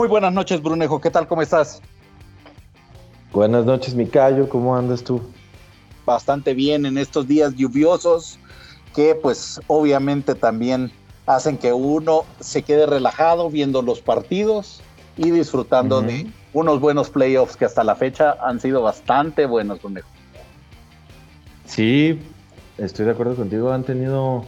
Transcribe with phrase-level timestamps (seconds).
[0.00, 0.98] Muy buenas noches, Brunejo.
[0.98, 1.28] ¿Qué tal?
[1.28, 1.82] ¿Cómo estás?
[3.34, 4.48] Buenas noches, Micayo.
[4.48, 5.20] ¿Cómo andas tú?
[6.06, 8.38] Bastante bien en estos días lluviosos
[8.94, 10.90] que pues obviamente también
[11.26, 14.80] hacen que uno se quede relajado viendo los partidos
[15.18, 20.08] y disfrutando de unos buenos playoffs que hasta la fecha han sido bastante buenos, Brunejo.
[21.66, 22.18] Sí,
[22.78, 23.70] estoy de acuerdo contigo.
[23.70, 24.46] Han tenido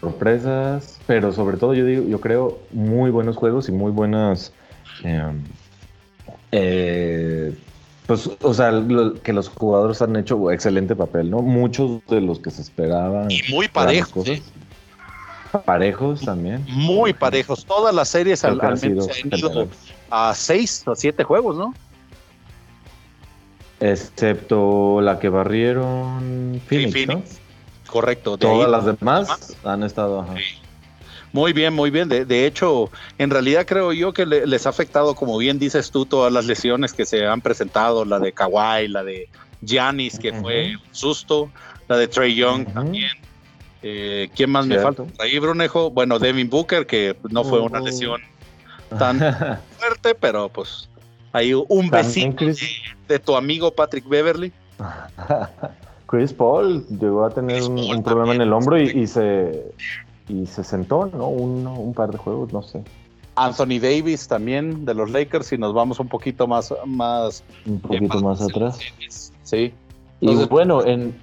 [0.00, 4.52] sorpresas, pero sobre todo yo digo, yo creo muy buenos juegos y muy buenas,
[5.02, 5.42] em,
[6.52, 7.54] eh,
[8.06, 8.70] pues, o sea,
[9.22, 11.42] que los jugadores han hecho excelente papel, ¿no?
[11.42, 13.30] Muchos de los que se esperaban.
[13.30, 14.28] Y muy parejos.
[14.28, 14.42] ¿eh?
[15.64, 16.64] Parejos también.
[16.68, 17.64] Muy parejos.
[17.64, 19.68] Todas las series al, menos han ido
[20.10, 21.74] a seis o siete juegos, ¿no?
[23.80, 27.40] Excepto la que barrieron Phoenix,
[27.86, 28.36] Correcto.
[28.36, 30.26] Todas las demás, han estado.
[31.32, 32.08] Muy bien, muy bien.
[32.08, 36.32] De, hecho, en realidad creo yo que les ha afectado, como bien dices tú, todas
[36.32, 39.28] las lesiones que se han presentado, la de Kawhi, la de
[39.62, 41.50] Giannis, que fue un susto,
[41.88, 43.10] la de Trey Young también.
[43.82, 45.04] Eh, ¿Quién más me falta?
[45.18, 45.90] Ahí, Brunejo.
[45.90, 48.20] Bueno, Devin Booker, que no fue una lesión
[48.98, 49.18] tan
[49.78, 50.88] fuerte, pero pues
[51.32, 52.34] hay un vecino
[53.06, 54.52] de, tu amigo Patrick Beverly.
[56.06, 59.72] Chris Paul llegó a tener un, problema en el hombro y, se
[60.28, 61.28] y se sentó, ¿no?
[61.28, 62.82] Un, par de juegos, no sé.
[63.34, 68.20] Anthony Davis también de los Lakers, si nos vamos un poquito más, más un poquito
[68.20, 68.78] más, atrás.
[69.42, 69.74] Sí.
[70.20, 71.14] y bueno, en,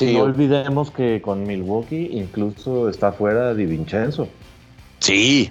[0.00, 4.28] no olvidemos que con Milwaukee incluso está fuera Di Vincenzo.
[5.00, 5.50] Sí.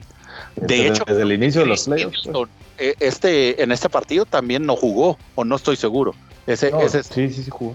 [0.56, 2.30] De hecho, desde el inicio de los playoffs.
[2.32, 2.50] Pues.
[2.78, 6.14] Eh, este, en este partido también no jugó, o no estoy seguro.
[6.46, 7.74] Ese, ese sí, sí, sí jugó.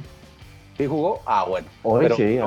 [0.76, 1.20] ¿Sí jugó?
[1.26, 1.66] Ah, bueno.
[1.82, 2.38] Hoy sí,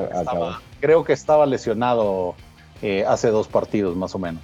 [0.80, 2.36] creo que estaba lesionado
[2.82, 4.42] eh, hace dos partidos más o menos.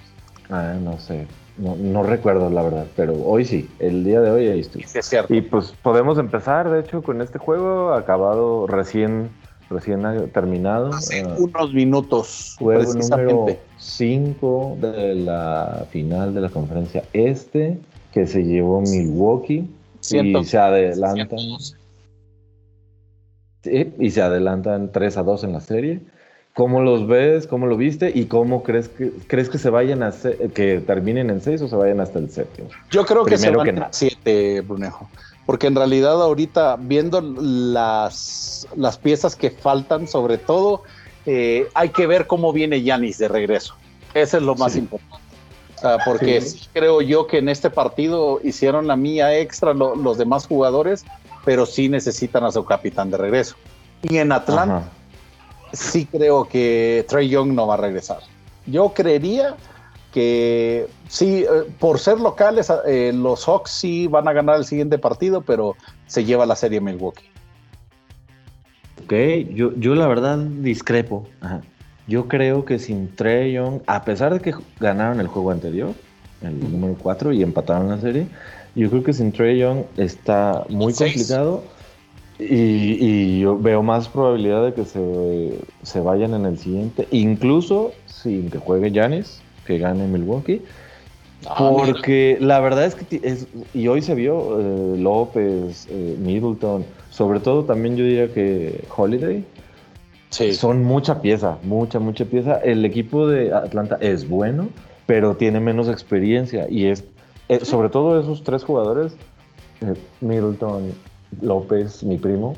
[0.50, 1.26] Ah, no sé.
[1.58, 4.84] No, recuerdo la verdad, pero hoy sí, el día de hoy ahí estoy.
[4.84, 5.34] Sí, es cierto.
[5.34, 9.28] Y pues podemos empezar, de hecho, con este juego acabado recién,
[9.68, 10.02] recién
[10.32, 10.94] terminado.
[10.94, 12.56] Hace uh, unos minutos.
[12.58, 13.46] Juego número
[13.76, 17.78] 5 de la final de la conferencia este,
[18.12, 19.68] que se llevó Milwaukee.
[20.10, 21.38] y se adelantan
[23.64, 26.00] y se adelantan 3 a 2 en la serie.
[26.54, 27.46] ¿Cómo los ves?
[27.46, 28.12] ¿Cómo lo viste?
[28.14, 30.12] ¿Y cómo crees que crees que se vayan a
[30.54, 32.68] que terminen en 6 o se vayan hasta el séptimo?
[32.90, 35.08] Yo creo que se van a 7, Brunejo.
[35.46, 40.82] Porque en realidad ahorita viendo las, las piezas que faltan, sobre todo,
[41.24, 43.74] eh, hay que ver cómo viene Yanis de regreso.
[44.12, 45.24] Eso es lo más importante.
[46.04, 46.42] porque
[46.74, 51.04] creo yo que en este partido hicieron la mía extra los demás jugadores
[51.44, 53.56] pero sí necesitan a su capitán de regreso.
[54.02, 54.84] Y en Atlanta
[55.72, 58.18] sí creo que Trey Young no va a regresar.
[58.66, 59.56] Yo creería
[60.12, 64.98] que sí, eh, por ser locales, eh, los Hawks sí van a ganar el siguiente
[64.98, 65.74] partido, pero
[66.06, 67.24] se lleva la serie Milwaukee.
[69.04, 69.12] Ok,
[69.54, 71.26] yo, yo la verdad discrepo.
[72.06, 75.92] Yo creo que sin Trey Young, a pesar de que ganaron el juego anterior,
[76.42, 78.26] el número 4, y empataron la serie,
[78.74, 81.62] yo creo que sin Trey Young está muy complicado
[82.38, 88.58] y, yo veo más probabilidad de que se, vayan en el siguiente, incluso sin que
[88.58, 90.62] juegue Janis, que gane Milwaukee.
[91.46, 96.84] Ah, porque la verdad es que, es, y hoy se vio eh, López, eh, Middleton,
[97.10, 99.44] sobre todo también yo diría que Holiday,
[100.30, 102.56] son mucha pieza, mucha, mucha pieza.
[102.58, 104.68] El equipo de Atlanta es bueno,
[105.06, 107.02] pero tiene menos experiencia y es
[107.52, 109.12] eh, sobre todo esos tres jugadores,
[109.82, 110.94] eh, Middleton,
[111.42, 112.56] López, mi primo,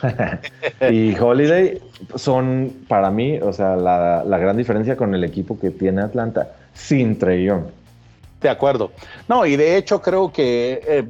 [0.90, 1.78] y Holiday,
[2.14, 7.18] son para mí, o sea, la, gran diferencia con el equipo que tiene Atlanta sin
[7.18, 7.46] Trey
[8.40, 8.92] De acuerdo.
[9.28, 11.04] No, y de hecho creo que eh,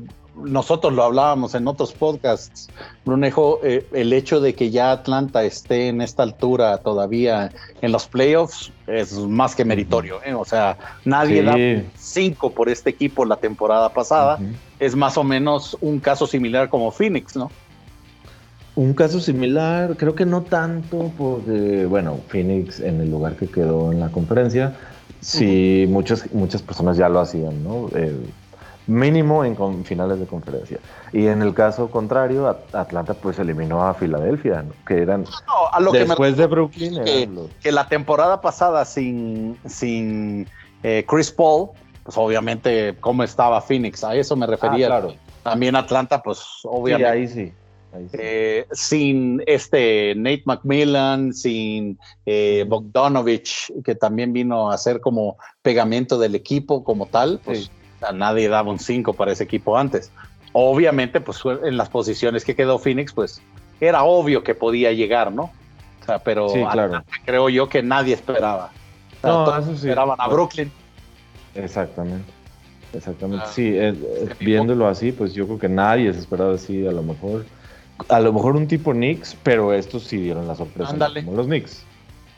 [0.45, 2.69] nosotros lo hablábamos en otros podcasts,
[3.05, 7.51] Brunejo, eh, el hecho de que ya Atlanta esté en esta altura todavía
[7.81, 10.21] en los playoffs es más que meritorio.
[10.25, 10.35] ¿eh?
[10.35, 11.57] O sea, nadie da
[11.97, 14.39] cinco por este equipo la temporada pasada.
[14.79, 17.51] Es más o menos un caso similar como Phoenix, ¿no?
[18.75, 23.93] Un caso similar, creo que no tanto, porque, bueno, Phoenix en el lugar que quedó
[23.93, 24.75] en la conferencia,
[25.21, 27.89] sí, muchas, muchas personas ya lo hacían, ¿no?
[27.95, 28.17] Eh,
[28.87, 30.79] mínimo en finales de conferencia.
[31.13, 35.25] Y en el caso contrario, Atlanta pues eliminó a Filadelfia, que eran
[35.73, 37.03] a lo después de Brooklyn.
[37.05, 40.49] Que, la temporada pasada sin, sin
[40.83, 41.71] eh, Chris Paul,
[42.03, 44.87] pues obviamente cómo estaba Phoenix, a eso me refería.
[44.87, 45.15] Ah, claro.
[45.43, 47.11] También Atlanta, pues obviamente.
[47.11, 47.53] ahí sí.
[48.15, 56.19] Eh, sin este Nate McMillan, sin eh, Bogdanovich, que también vino a ser como pegamento
[56.19, 57.71] del equipo como tal, pues
[58.13, 60.11] nadie daba un 5 para ese equipo antes.
[60.53, 63.41] Obviamente, pues en las posiciones que quedó Phoenix, pues
[63.81, 65.51] era obvio que podía llegar, ¿no?
[66.03, 66.49] O sea, pero
[67.25, 68.71] creo yo que nadie esperaba.
[69.21, 70.71] todos esperaban a Brooklyn.
[71.55, 72.33] Exactamente.
[72.93, 73.45] Exactamente.
[73.47, 76.93] Ah, sí, eh, eh, viéndolo así, pues yo creo que nadie se esperaba así, a
[76.93, 77.47] lo mejor.
[78.09, 80.97] A lo mejor un tipo Knicks, pero estos sí dieron la sorpresa.
[81.25, 81.85] Como los Knicks.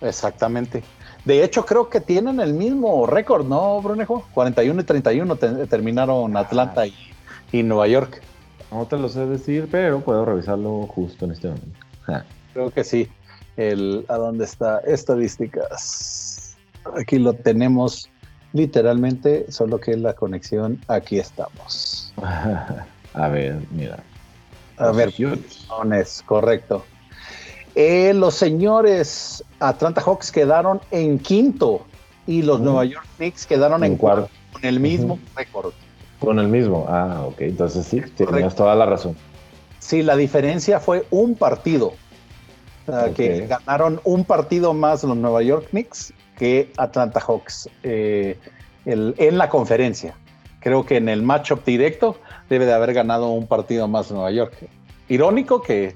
[0.01, 0.83] Exactamente.
[1.25, 4.27] De hecho, creo que tienen el mismo récord, ¿no, Brunejo?
[4.35, 8.21] 41 y 31 terminaron Atlanta y, Nueva York.
[8.71, 11.79] No te lo sé decir, pero puedo revisarlo justo en este momento.
[12.53, 13.09] Creo que sí.
[13.57, 14.81] El, ¿A dónde está?
[14.81, 16.57] Estadísticas.
[16.97, 18.11] Aquí lo tenemos
[18.53, 22.13] literalmente, solo que la conexión, aquí estamos.
[23.15, 24.03] A ver, mira.
[24.77, 25.15] A ver,
[26.27, 26.85] correcto.
[27.75, 31.85] Eh, los señores Atlanta Hawks quedaron en quinto
[32.27, 35.73] y los Nueva York Knicks quedaron en, cuarto, con el mismo récord.
[36.21, 39.17] Con el mismo, ah, ok, entonces sí, tenías toda la razón.
[39.81, 41.95] Sí, la diferencia fue un partido.
[43.17, 48.39] que ganaron un partido más los Nueva York Knicks que Atlanta Hawks eh,
[48.85, 50.15] en la conferencia.
[50.61, 52.17] Creo que en el matchup directo
[52.49, 54.55] debe de haber ganado un partido más Nueva York.
[55.09, 55.95] Irónico que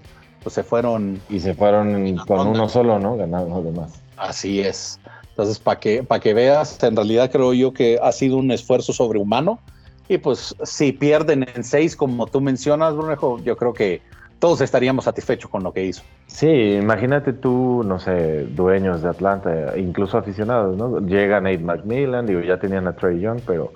[0.49, 1.21] pues, se fueron.
[1.29, 3.17] Y se fueron con uno solo, ¿no?
[3.17, 4.01] Ganaron los demás.
[4.17, 4.99] Así es.
[5.29, 8.93] Entonces, para que, para que veas, en realidad creo yo que ha sido un esfuerzo
[8.93, 9.61] sobrehumano.
[10.09, 14.01] Y pues si pierden en seis, como tú mencionas, Brunejo, yo creo que
[14.39, 16.03] todos estaríamos satisfechos con lo que hizo.
[16.27, 16.49] Sí,
[16.81, 21.01] imagínate tú, no sé, dueños de Atlanta, incluso aficionados, ¿no?
[21.01, 23.71] Llega Nate McMillan, digo, ya tenían a Trey Young, pero.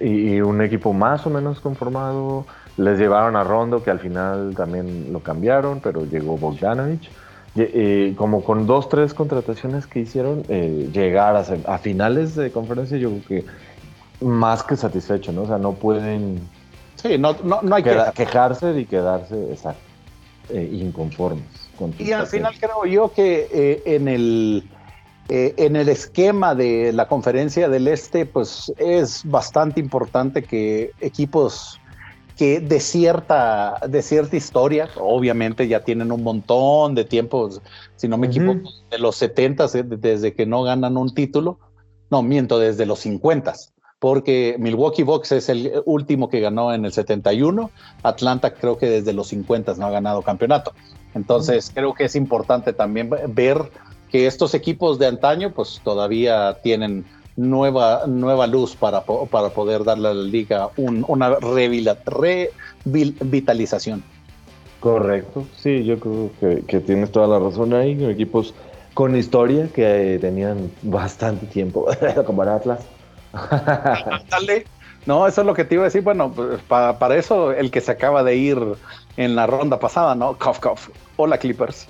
[0.00, 2.46] Y, un equipo más o menos conformado.
[2.76, 7.10] Les llevaron a Rondo, que al final también lo cambiaron, pero llegó Bogdanovich.
[7.54, 12.98] Y, como con dos, tres contrataciones que hicieron, eh, llegar a, a finales de conferencia,
[12.98, 13.44] yo creo que
[14.24, 15.42] más que satisfecho, ¿no?
[15.42, 16.40] O sea, no pueden
[16.96, 19.80] Sí, no, no, hay que quejarse y quedarse exacto,
[20.48, 21.44] eh, inconformes.
[21.98, 24.68] y al final creo yo que eh, en, el,
[25.28, 31.78] eh, en el esquema de la conferencia del Este, pues es bastante importante que equipos
[32.36, 37.48] que de cierta, de cierta historia, obviamente ya tienen un montón de tiempo,
[37.96, 41.58] si no me equivoco, de los 70, desde que no ganan un título,
[42.10, 43.54] no, miento, desde los 50
[43.98, 47.70] porque Milwaukee Bucks es el último que ganó en el 71,
[48.02, 50.72] Atlanta creo que desde los 50 no ha ganado campeonato.
[51.14, 53.70] Entonces creo que es importante también ver
[54.10, 57.06] que estos equipos de antaño pues todavía tienen
[57.36, 64.02] nueva, nueva luz para, para poder darle a la liga una revitalización.
[64.80, 68.54] Correcto, sí, yo creo que, que, tienes toda la razón ahí, equipos
[68.94, 71.86] con historia que tenían bastante tiempo,
[72.26, 72.86] como Atlas
[75.06, 76.02] no, eso es lo que te iba a decir.
[76.02, 78.58] Bueno, pues, para, eso el que se acaba de ir
[79.16, 80.36] en la ronda pasada, ¿no?
[80.38, 80.90] Cough, cough.
[81.16, 81.88] Hola, Clippers.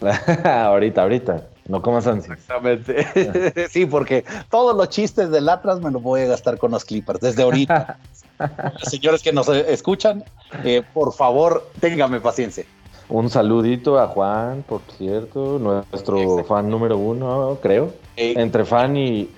[0.44, 1.46] ahorita, ahorita.
[1.66, 2.38] No comas ansias.
[2.38, 3.68] Exactamente.
[3.70, 7.20] sí, porque todos los chistes del Atlas me los voy a gastar con los Clippers
[7.20, 7.98] desde ahorita.
[8.82, 10.24] Señores que nos escuchan,
[10.64, 12.64] eh, por favor, téngame paciencia.
[13.08, 17.92] Un saludito a Juan, por cierto, nuestro fan número uno, creo.
[18.16, 19.30] Entre fan y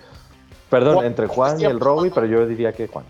[0.74, 3.04] Perdón, entre Juan y el Rowie, pero yo diría que Juan.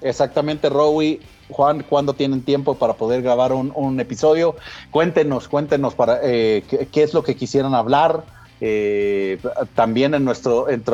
[0.00, 1.20] Exactamente, Rowie.
[1.50, 4.54] Juan, ¿cuándo tienen tiempo para poder grabar un, episodio?
[4.90, 6.62] Cuéntenos, cuéntenos para eh,
[6.92, 8.24] qué, es lo que quisieran hablar.
[8.64, 9.40] Eh,
[9.74, 10.84] también en, nuestro, en,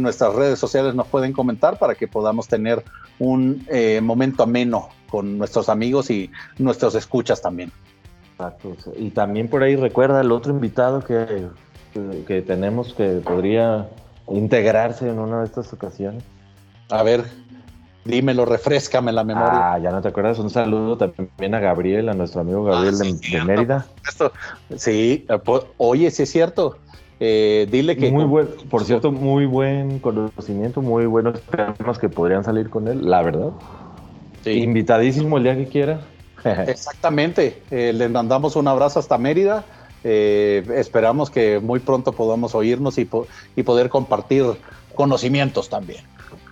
[0.00, 2.82] nuestras redes sociales nos pueden comentar para que podamos tener
[3.18, 7.70] un eh, momento ameno con nuestros amigos y nuestros escuchas también.
[8.32, 8.74] Exacto.
[8.96, 11.48] Y también por ahí recuerda el otro invitado que,
[12.26, 13.86] que tenemos que podría
[14.30, 16.24] integrarse en una de estas ocasiones.
[16.88, 17.24] A ver,
[18.06, 19.74] dímelo, refrescame la memoria.
[19.74, 20.38] Ah, ya no te acuerdas.
[20.38, 23.86] Un saludo también a Gabriel, a nuestro amigo Gabriel ah, de, Mérida.
[24.76, 25.40] Sí, eh,
[25.76, 26.78] oye, sí es cierto.
[27.20, 28.10] Eh, dile que.
[28.10, 33.08] Muy buen, por cierto, muy buen conocimiento, muy buenos temas que podrían salir con él,
[33.08, 33.50] la verdad.
[34.44, 36.00] Invitadísimo el día que quiera.
[36.44, 37.62] Exactamente.
[37.70, 39.64] Eh, le mandamos un abrazo hasta Mérida
[40.04, 43.08] eh, esperamos que muy pronto podamos oírnos y,
[43.56, 44.44] y poder compartir
[44.94, 46.02] conocimientos también.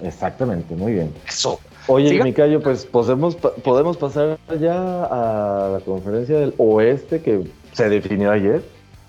[0.00, 1.12] Exactamente, muy bien.
[1.26, 1.60] Eso.
[1.86, 8.32] Oye, Micayo, pues podemos, podemos pasar ya a la conferencia del oeste que se definió
[8.32, 8.62] ayer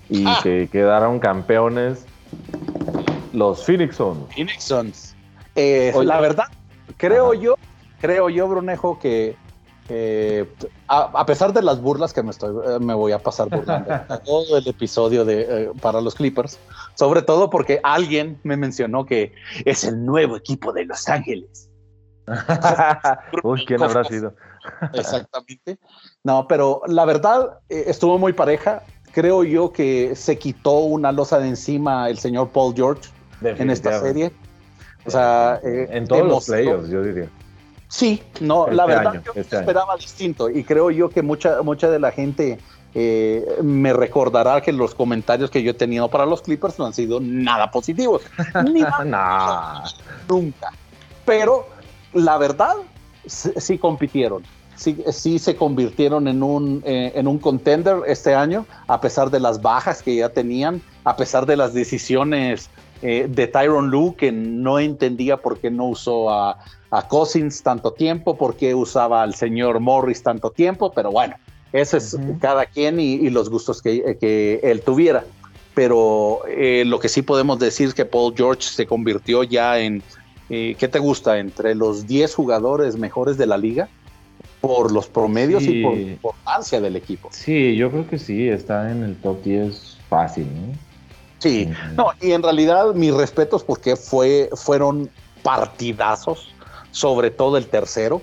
[0.08, 0.40] y ah.
[0.42, 2.04] que quedaron campeones
[3.32, 4.34] los Phoenix Suns.
[4.34, 5.14] Phoenix Suns.
[5.54, 6.46] Eh, la verdad,
[6.96, 7.56] creo yo,
[8.00, 9.36] creo yo, Brunejo, que
[9.90, 10.46] eh,
[10.86, 14.58] a, pesar de las burlas que me, estoy, eh, me voy a pasar burlando todo
[14.58, 16.58] el episodio de, eh, para los Clippers,
[16.94, 19.32] sobre todo porque alguien me mencionó que
[19.64, 21.70] es el nuevo equipo de Los Ángeles.
[23.42, 24.34] Uy, ¿quién habrá sido?
[24.92, 25.78] Exactamente.
[26.22, 28.82] No, pero la verdad eh, estuvo muy pareja.
[29.12, 33.10] Creo yo que se quitó una losa de encima el señor Paul George
[33.42, 34.32] en esta serie.
[35.04, 37.28] O sea, eh, en todos los playoffs, yo diría.
[37.88, 41.88] Sí, no, la este verdad yo este esperaba distinto y creo yo que mucha, mucha
[41.88, 42.58] de la gente
[42.94, 46.92] eh, me recordará que los comentarios que yo he tenido para los Clippers no han
[46.92, 48.22] sido nada positivos.
[48.72, 49.84] Ni nada.
[50.28, 50.70] Nunca.
[51.24, 51.66] Pero
[52.12, 52.74] la verdad,
[53.26, 54.42] sí, compitieron.
[54.78, 59.40] Sí, sí, se convirtieron en un, eh, en un contender este año, a pesar de
[59.40, 62.70] las bajas que ya tenían, a pesar de las decisiones
[63.02, 66.58] eh, de Tyron Lue, que no entendía por qué no usó a,
[66.90, 71.34] a Cousins tanto tiempo, por qué usaba al señor Morris tanto tiempo, pero bueno,
[71.72, 75.24] eso es cada quien y, los gustos que, él tuviera.
[75.74, 80.02] Pero eh, lo que sí podemos decir es que Paul George se convirtió ya en,
[80.50, 81.38] eh, ¿qué te gusta?
[81.38, 83.88] Entre los 10 jugadores mejores de la liga
[84.60, 87.28] por los promedios y por la importancia del equipo.
[87.32, 90.74] Sí, yo creo que sí, está en el top 10 fácil, ¿no?
[91.38, 95.08] Sí, no, y en realidad mis respetos porque fue, fueron
[95.42, 96.52] partidazos,
[96.90, 98.20] sobre todo el tercero.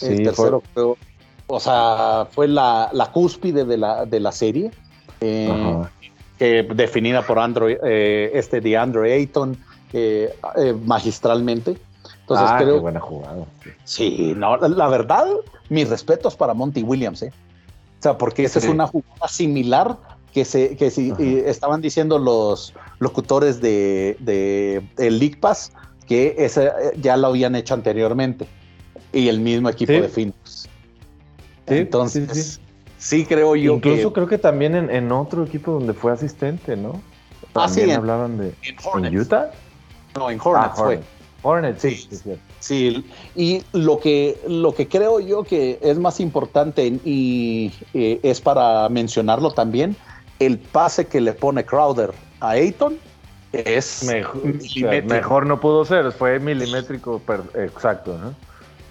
[0.00, 0.96] el tercero creo,
[1.46, 4.70] o sea, fue la, cúspide de la, de la serie,
[5.20, 9.58] eh, definida por Andrew, eh, este de Andrew Ayton
[9.92, 10.32] eh,
[10.84, 11.76] magistralmente.
[12.30, 13.44] Entonces ah, creo, qué buena jugada.
[13.84, 15.26] Sí, no, la verdad,
[15.68, 17.32] mis respetos para Monty Williams, ¿eh?
[17.98, 19.96] O sea, porque esa es una jugada similar
[20.32, 21.12] que se que si
[21.44, 25.72] estaban diciendo los locutores de, de, el League Pass
[26.06, 28.46] que esa ya lo habían hecho anteriormente
[29.12, 30.68] y el mismo equipo de Phoenix.
[31.66, 32.60] Entonces,
[32.98, 33.74] sí, creo yo.
[33.74, 37.02] Incluso creo que también en, otro equipo donde fue asistente, ¿no?
[37.54, 37.90] ah, sí.
[37.90, 38.54] hablaban de.
[38.62, 39.50] En, Utah?
[40.16, 41.00] No, en Hornets, ah, fue.
[41.42, 42.08] Hornets, sí.
[42.58, 43.04] Sí,
[43.34, 48.88] y lo que, lo que creo yo que es más importante y eh, es para
[48.88, 49.96] mencionarlo también,
[50.38, 52.98] el pase que le pone Crowder a Ayton
[53.52, 54.42] es mejor,
[55.04, 57.20] mejor no pudo ser, fue milimétrico
[57.54, 58.34] exacto, ¿no?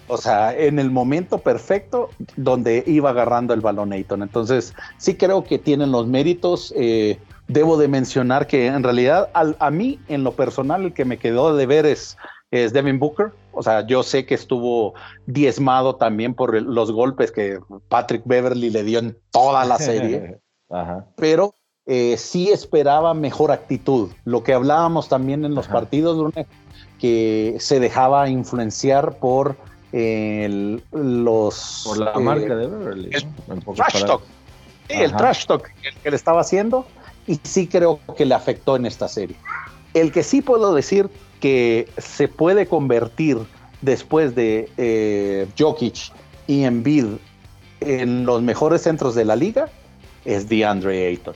[0.08, 4.22] O sea, en el momento perfecto donde iba agarrando el balón Ayton.
[4.22, 6.74] Entonces, sí creo que tienen los méritos.
[6.76, 11.18] Eh, debo de mencionar que en realidad a mí, en lo personal, el que me
[11.18, 12.16] quedó de ver es,
[12.50, 13.32] es Devin Booker.
[13.52, 14.94] O sea, yo sé que estuvo
[15.26, 20.40] diezmado también por los golpes que Patrick Beverly le dio en toda la serie.
[21.16, 21.54] Pero
[21.86, 24.10] eh, sí esperaba mejor actitud.
[24.24, 26.32] Lo que hablábamos también en los partidos,
[27.00, 29.56] que se dejaba influenciar por
[29.92, 31.82] el, los...
[31.84, 33.10] Por la marca de Beverly.
[33.14, 34.22] El, trash talk.
[34.88, 35.68] Sí, el trash talk
[36.02, 36.86] que, le estaba haciendo
[37.26, 39.36] y sí creo que le afectó en esta serie.
[39.94, 43.38] El que sí puedo decir que se puede convertir
[43.82, 46.12] después de eh, Jokic
[46.46, 47.06] y Embiid
[47.80, 49.68] en los mejores centros de la liga
[50.24, 51.34] es DeAndre Ayton.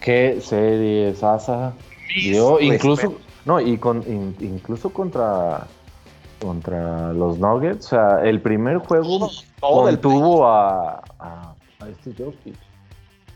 [0.00, 1.72] Qué serie es esa.
[2.60, 4.02] incluso, no, y con,
[4.40, 5.66] incluso contra
[6.40, 7.86] contra los Nuggets.
[7.86, 11.54] O sea, el primer juego contuvo a, a,
[11.90, 12.54] este Jokic.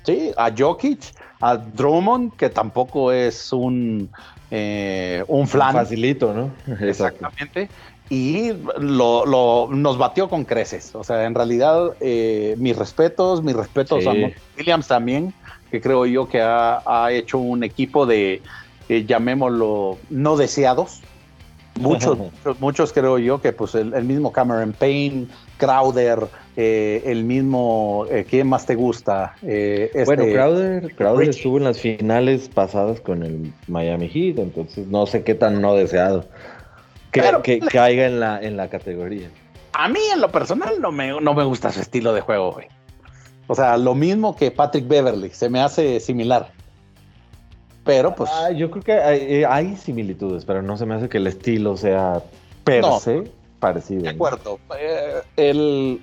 [0.02, 1.00] Sí, a Jokic,
[1.40, 4.11] a Drummond, que tampoco es un,
[4.50, 5.73] eh, un flan.
[5.73, 6.50] facilito, ¿no?
[6.80, 7.69] Exactamente.
[8.09, 10.95] Y lo, nos batió con creces.
[10.95, 14.12] O sea, en realidad, eh, mis respetos, mis respetos a
[14.59, 15.33] Williams también,
[15.71, 18.42] que creo yo que ha, hecho un equipo de,
[18.88, 21.02] eh, llamémoslo, no deseados.
[21.78, 22.19] Muchos,
[22.59, 26.26] muchos, creo yo que pues el, mismo Cameron Payne, Crowder,
[26.62, 29.35] eh, el mismo, eh, ¿quién más te gusta?
[29.43, 34.87] Eh, este, bueno, Crowder, Crowder estuvo en las finales pasadas con el Miami Heat, entonces
[34.87, 36.26] no sé qué tan no deseado
[37.12, 39.31] que, que caiga en la, en la categoría.
[39.73, 42.67] A mí en lo personal no me, no me gusta su estilo de juego, güey.
[43.47, 46.52] O sea, lo mismo que Patrick Beverly, se me hace similar.
[47.85, 48.29] Pero pues.
[48.35, 51.79] Ah, yo creo que eh, hay, similitudes, pero no se me hace que el estilo
[51.79, 52.23] sea
[52.64, 54.02] per se parecido.
[54.02, 54.59] De acuerdo.
[54.79, 56.00] Eh, el,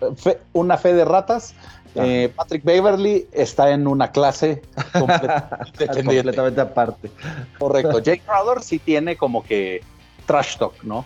[0.54, 1.54] una fe de ratas.
[1.96, 4.62] Eh, Patrick Beverly está en una clase
[4.94, 7.10] completamente aparte.
[7.58, 8.00] Correcto.
[8.00, 9.82] Jake Crowder sí tiene como que
[10.28, 11.06] trash talk, ¿no?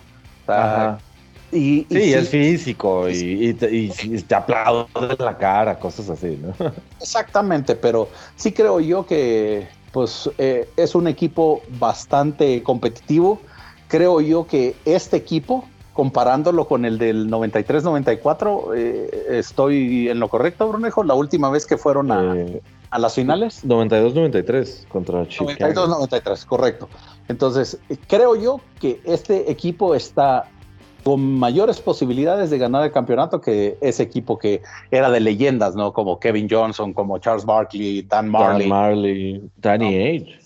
[1.50, 6.52] y, sí, es físico y, te, y, te aplaude la cara, cosas así, ¿no?
[7.00, 13.40] Exactamente, pero sí creo yo que pues eh, es un equipo bastante competitivo.
[13.88, 20.68] Creo yo que este equipo, comparándolo con el del 93-94, eh, estoy en lo correcto,
[20.68, 21.04] Brunejo.
[21.04, 22.62] La última vez que fueron a, eh,
[22.98, 23.64] las finales.
[23.64, 25.52] 92-93 contra Chicago.
[26.08, 26.88] 92-93, correcto.
[27.28, 30.48] Entonces, creo yo que este equipo está
[31.04, 35.92] con mayores posibilidades de ganar el campeonato que ese equipo que era de leyendas, ¿no?
[35.92, 38.60] Como Kevin Johnson, como Charles Barkley, Dan Marley.
[38.60, 40.41] Dan Marley, Danny Ainge.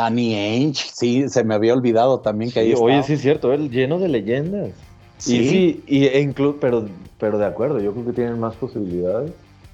[0.00, 3.70] Danny Ainge, sí, se me había olvidado también que ahí Oye, sí es cierto, él
[3.70, 4.70] lleno de leyendas.
[5.18, 6.86] Sí, y sí, y e pero,
[7.18, 9.32] pero de acuerdo, yo creo que tienen más posibilidades.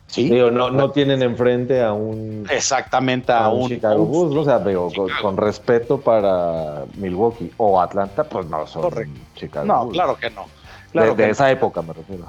[0.09, 0.29] Sí.
[0.29, 2.47] Digo, no, no tienen enfrente a un.
[2.51, 4.91] Exactamente, a, un, Chicago Bulls, o sea, digo,
[5.21, 8.93] con, respeto para Milwaukee o Atlanta, pues no son
[9.35, 10.47] Chicago No, claro que no.
[10.93, 12.25] Claro de, esa época me refiero.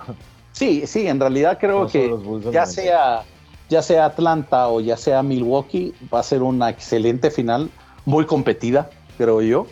[0.51, 2.11] Sí, sí, en realidad creo que
[2.51, 3.23] ya sea,
[3.69, 7.69] ya sea Atlanta o ya sea Milwaukee, va a ser una excelente final,
[8.07, 9.67] muy competida, creo yo.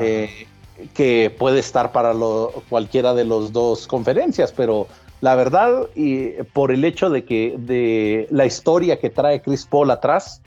[0.00, 0.46] Eh,
[0.94, 4.88] que puede estar para lo, cualquiera de los dos conferencias, pero
[5.20, 9.90] la verdad, y por el hecho de que de la historia que trae Chris Paul
[9.90, 10.42] atrás,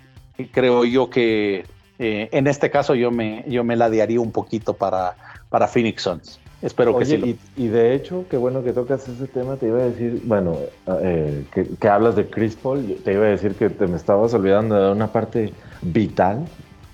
[0.52, 1.66] creo yo que
[1.98, 5.16] eh, en este caso yo me, yo me ladearía un poquito para,
[5.50, 6.40] para Phoenix Suns.
[6.62, 7.40] Espero que sí.
[7.56, 9.56] Y, de hecho, qué bueno que tocas ese tema.
[9.56, 10.58] Te iba a decir, bueno,
[11.02, 14.76] eh, que, hablas de Chris Paul, te iba a decir que te me estabas olvidando
[14.76, 16.46] de una parte vital.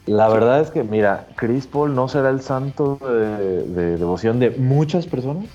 [0.05, 5.07] La verdad es que, mira, Chris Paul no será el santo de devoción de muchas
[5.07, 5.45] personas,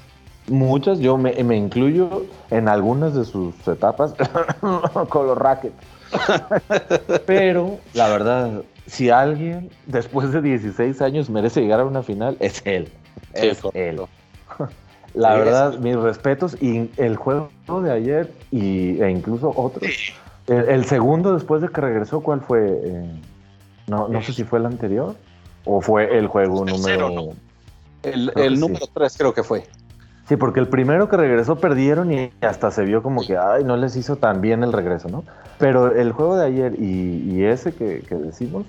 [0.51, 4.15] muchas, yo me, incluyo en algunas de sus etapas
[5.09, 5.75] con los rackets.
[7.27, 12.63] Pero la verdad, si alguien después de 16 años merece llegar a una final, es
[12.65, 12.89] él.
[13.33, 14.01] Es él.
[15.15, 17.51] La verdad, mis respetos y el juego
[17.83, 19.91] de ayer y, e incluso otros.
[20.47, 22.81] El, segundo después de que regresó, ¿cuál fue?
[22.85, 23.11] Eh,
[23.91, 25.17] no, no sé si fue el anterior
[25.65, 27.33] o fue el juego número...
[28.03, 29.65] El, el número 3 creo que fue.
[30.27, 33.77] Sí, porque el primero que regresó perdieron y hasta se vio como que, ay, no
[33.77, 35.25] les hizo tan bien el regreso, ¿no?
[35.59, 38.65] Pero el juego de ayer y, ese que, decimos,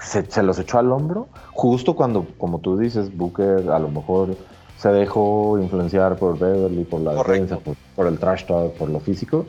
[0.00, 4.36] se, los echó al hombro, justo cuando, como tú dices, Booker a lo mejor
[4.78, 7.58] se dejó influenciar por Beverly, por la defensa,
[7.96, 9.44] por, el trash talk, por lo físico,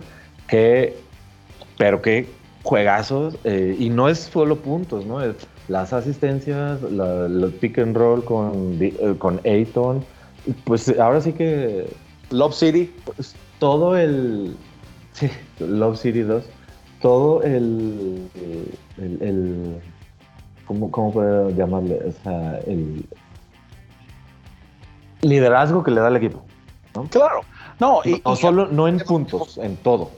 [0.48, 0.98] que,
[1.78, 2.28] pero que
[2.64, 5.22] juegazos, eh, y no es solo puntos, ¿no?
[5.22, 5.36] Es
[5.68, 10.04] las asistencias, los pick and roll con, eh, con Ayton,
[10.66, 11.88] pues ahora sí que.
[12.32, 12.94] Love City.
[13.06, 14.56] Pues, todo el.
[15.14, 16.44] Sí, Love City 2.
[17.02, 18.30] Todo el.
[18.98, 19.82] el,
[20.66, 22.00] ¿cómo, ¿Cómo puedo llamarle?
[22.08, 23.06] O sea, el.
[25.22, 26.44] Liderazgo que le da al equipo.
[27.10, 27.42] Claro.
[27.80, 30.12] No, y, no, solo, no en puntos, en todo.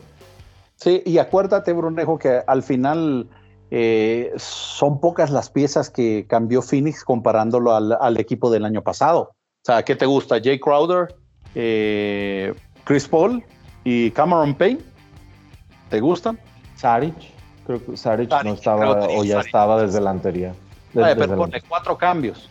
[0.76, 3.30] Sí, y acuérdate, Brunejo, que al final
[3.72, 9.32] eh, son pocas las piezas que cambió Phoenix comparándolo al, al, equipo del año pasado.
[9.32, 10.40] O sea, ¿qué te gusta?
[10.44, 11.16] Jay Crowder,
[11.56, 13.44] eh, Chris Paul
[13.84, 14.82] y Cameron Payne.
[15.90, 16.40] ¿Te gustan?
[16.76, 17.16] Saric.
[17.66, 20.54] Creo que Saric, no estaba o ya estaba desde la anterior.
[20.94, 22.50] pero pone cuatro cambios.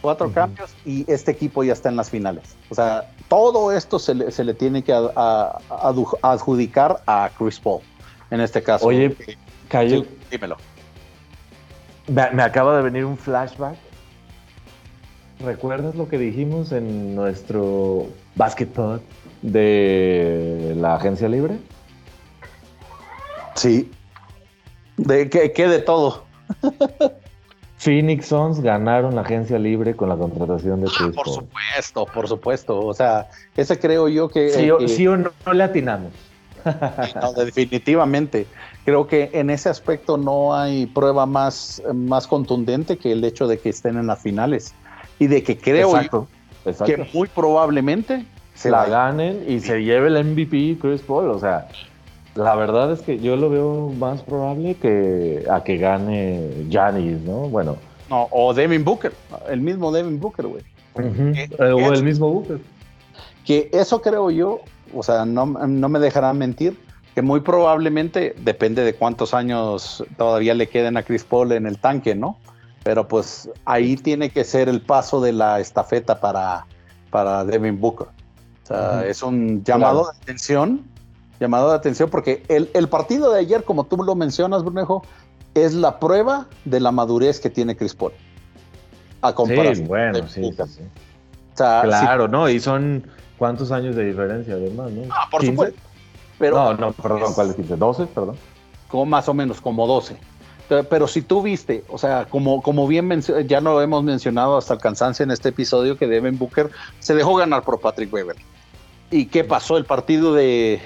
[0.00, 2.56] Cuatro cambios y este equipo ya está en las finales.
[2.70, 7.80] O sea, todo esto se le, tiene que adjudicar a Chris Paul.
[8.30, 8.86] En este caso.
[8.86, 9.16] Oye,
[9.68, 10.56] Cayo, dímelo.
[12.08, 13.76] me acaba de venir un flashback
[15.40, 18.06] ¿Recuerdas lo que dijimos en nuestro
[18.36, 19.02] basketball
[19.42, 21.58] de la agencia libre?
[23.54, 23.90] Sí.
[24.96, 26.24] ¿De qué, de todo?
[27.86, 32.80] Phoenix Suns ganaron la agencia libre con la contratación de Chris Por supuesto, por supuesto.
[32.80, 34.50] O sea, ese creo yo que...
[34.50, 36.10] Sí, o, sí o no, no, le atinamos.
[37.36, 38.48] definitivamente.
[38.84, 43.60] Creo que en ese aspecto no hay prueba más, más contundente que el hecho de
[43.60, 44.74] que estén en las finales
[45.20, 45.92] y de que creo
[46.84, 51.30] que muy probablemente se la ganen y se lleve el MVP Chris Paul.
[51.30, 51.68] O sea,
[52.36, 57.48] la verdad es que yo lo veo más probable que a que gane Janis, ¿no?
[57.48, 57.76] Bueno.
[58.08, 59.12] No, o Devin Booker,
[59.48, 60.62] el mismo Devin Booker, güey.
[60.98, 62.60] Eh, o el mismo Booker.
[63.44, 64.60] Que eso creo yo,
[64.94, 66.78] o sea, no, no me dejarán mentir,
[67.14, 71.78] que muy probablemente depende de cuántos años todavía le queden a Chris Paul en el
[71.78, 72.38] tanque, ¿no?
[72.86, 76.64] pero pues ahí tiene que ser el paso de la estafeta para,
[77.10, 78.06] para Devin Booker.
[78.06, 80.84] O sea, es un llamado de atención,
[81.40, 85.02] llamado de atención porque el, el, partido de ayer, como tú lo mencionas, Brunejo,
[85.54, 88.12] es la prueba de la madurez que tiene Chris Paul.
[89.22, 89.76] A comparación.
[89.76, 90.82] Sí, bueno, sí, sí.
[91.54, 92.48] O sea, claro, ¿no?
[92.48, 93.06] Y son
[93.38, 95.02] cuántos años de diferencia además, ¿no?
[95.10, 95.80] Ah, por supuesto.
[96.38, 97.76] Pero, no, no, perdón, ¿cuál es 15?
[97.76, 98.06] ¿12?
[98.08, 98.36] Perdón.
[98.88, 100.16] Como más o menos, como 12.
[100.68, 104.80] Pero si tú viste, o sea, como, como bien ya lo hemos mencionado hasta el
[104.80, 108.42] cansancio en este episodio, que Devin Booker se dejó ganar por Patrick Beverly.
[109.10, 110.80] ¿Y qué pasó el partido de,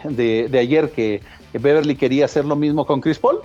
[0.52, 3.40] ayer que Beverly quería hacer lo mismo con Chris Paul?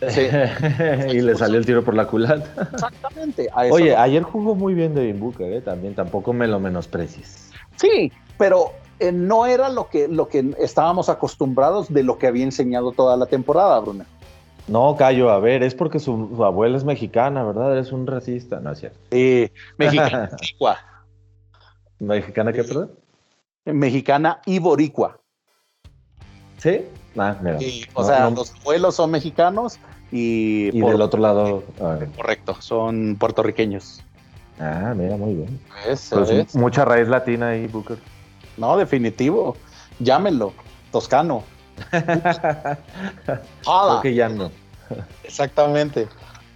[0.00, 2.68] y le salió el tiro por la culata.
[2.72, 3.48] Exactamente.
[3.70, 5.60] Oye, ayer jugó muy bien Devin Booker, ¿eh?
[5.60, 7.50] también, tampoco me lo menosprecies.
[7.76, 12.44] Sí, pero eh, no era lo que, lo que estábamos acostumbrados de lo que había
[12.44, 14.04] enseñado toda la temporada, Bruno.
[14.68, 17.72] No, Cayo, a ver, es porque su, abuela es mexicana, ¿verdad?
[17.72, 18.98] Eres un racista, ¿no es cierto?
[19.10, 20.30] Sí, mexicana.
[21.98, 22.92] ¿Mexicana qué, perdón?
[23.64, 25.18] Mexicana y boricua.
[26.58, 26.82] ¿Sí?
[27.16, 27.58] Ah, mira.
[27.94, 29.78] o sea, los abuelos son mexicanos
[30.12, 30.76] y...
[30.76, 31.64] Y del otro lado...
[32.16, 34.02] Correcto, son puertorriqueños.
[34.58, 35.60] Ah, mira, muy bien.
[35.84, 37.98] Pues mucha raíz latina ahí, Booker.
[38.56, 39.56] No, definitivo.
[39.98, 40.52] Llámenlo.
[40.92, 41.42] Toscano.
[41.90, 44.50] Creo que ya no.
[45.24, 46.08] Exactamente.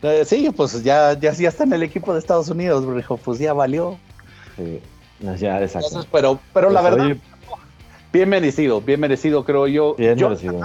[0.02, 2.84] Eh, sí, pues ya, ya, ya está en el equipo de Estados Unidos,
[3.24, 3.96] pues ya valió.
[4.56, 4.82] Sí,
[5.38, 6.06] ya, exacto.
[6.12, 7.16] pero pero la pues, verdad,
[8.12, 9.94] bien merecido, bien merecido, creo yo.
[9.96, 10.60] Bien merecido.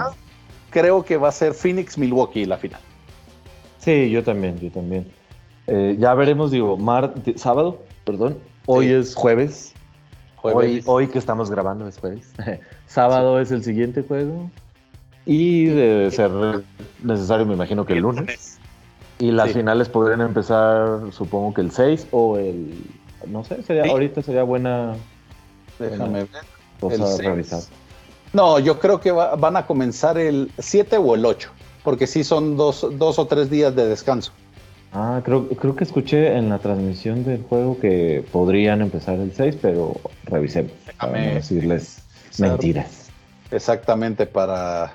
[0.70, 2.80] Creo que va a ser Phoenix Milwaukee la final.
[3.78, 5.10] Sí, yo también, yo también.
[5.66, 8.38] Eh, ya veremos, digo, mar, sábado, perdón.
[8.66, 9.74] Hoy es jueves.
[10.42, 12.32] Hoy, hoy que estamos grabando es jueves.
[12.86, 14.50] sábado es el siguiente juego.
[15.26, 16.30] Y debe ser
[17.02, 18.58] necesario, me imagino que el lunes.
[19.18, 22.72] Y las finales podrían empezar, supongo que el 6 o el.
[23.26, 24.94] No sé, sería, ahorita sería buena.
[25.78, 27.20] Déjame ver.
[27.20, 27.62] revisar.
[28.32, 31.50] No, yo creo que van a comenzar el 7 o el 8,
[31.82, 34.32] porque sí son dos, dos o tres días de descanso.
[34.92, 39.56] Ah, creo, creo que escuché en la transmisión del juego que podrían empezar el 6,
[39.60, 40.72] pero revisemos.
[40.86, 42.02] Déjame para no decirles
[42.38, 43.10] mentiras.
[43.50, 44.92] Exactamente, para,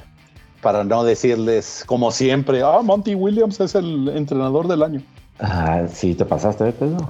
[0.62, 5.02] para no decirles como siempre, ah, Monty Williams es el entrenador del año.
[5.40, 7.06] Ah, sí, te pasaste, Pedro.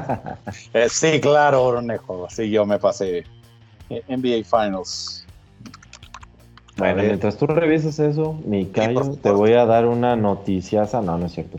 [0.72, 2.26] eh, sí, claro, Ornejo.
[2.30, 3.24] Sí, yo me pasé
[3.90, 5.26] NBA Finals.
[6.76, 11.02] Bueno, mientras tú revisas eso, mi te voy a dar una noticiaza.
[11.02, 11.58] No, no es cierto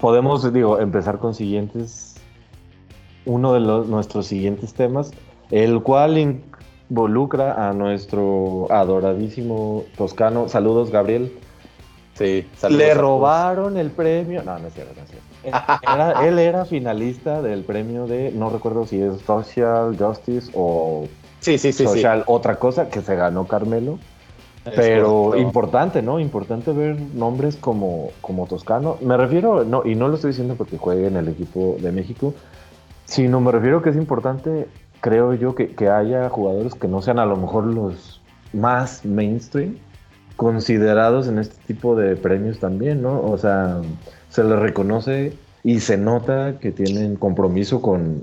[0.00, 2.16] podemos, digo, empezar con siguientes,
[3.24, 5.12] uno de los, nuestros siguientes temas,
[5.50, 6.42] el cual
[6.88, 10.48] involucra a nuestro adoradísimo toscano.
[10.48, 11.32] Saludos, Gabriel.
[12.16, 12.46] Sí.
[12.70, 14.42] Le robaron el premio.
[14.42, 15.26] No, no es cierto, no es cierto.
[16.24, 21.06] él era finalista del premio de, no recuerdo si es Social Justice o
[21.40, 23.98] sí, sí, sí, Social otra cosa que se ganó Carmelo.
[24.74, 26.18] Pero importante, ¿no?
[26.18, 28.96] Importante ver nombres como, como Toscano.
[29.00, 32.34] Me refiero, no, y no lo estoy diciendo porque juegue en el equipo de México,
[33.04, 34.66] sino me refiero que es importante,
[35.00, 38.20] creo yo, que, que haya jugadores que no sean a lo mejor los
[38.52, 39.76] más mainstream,
[40.36, 43.20] considerados en este tipo de premios también, ¿no?
[43.22, 43.80] O sea,
[44.28, 45.32] se les reconoce
[45.64, 48.22] y se nota que tienen compromiso con,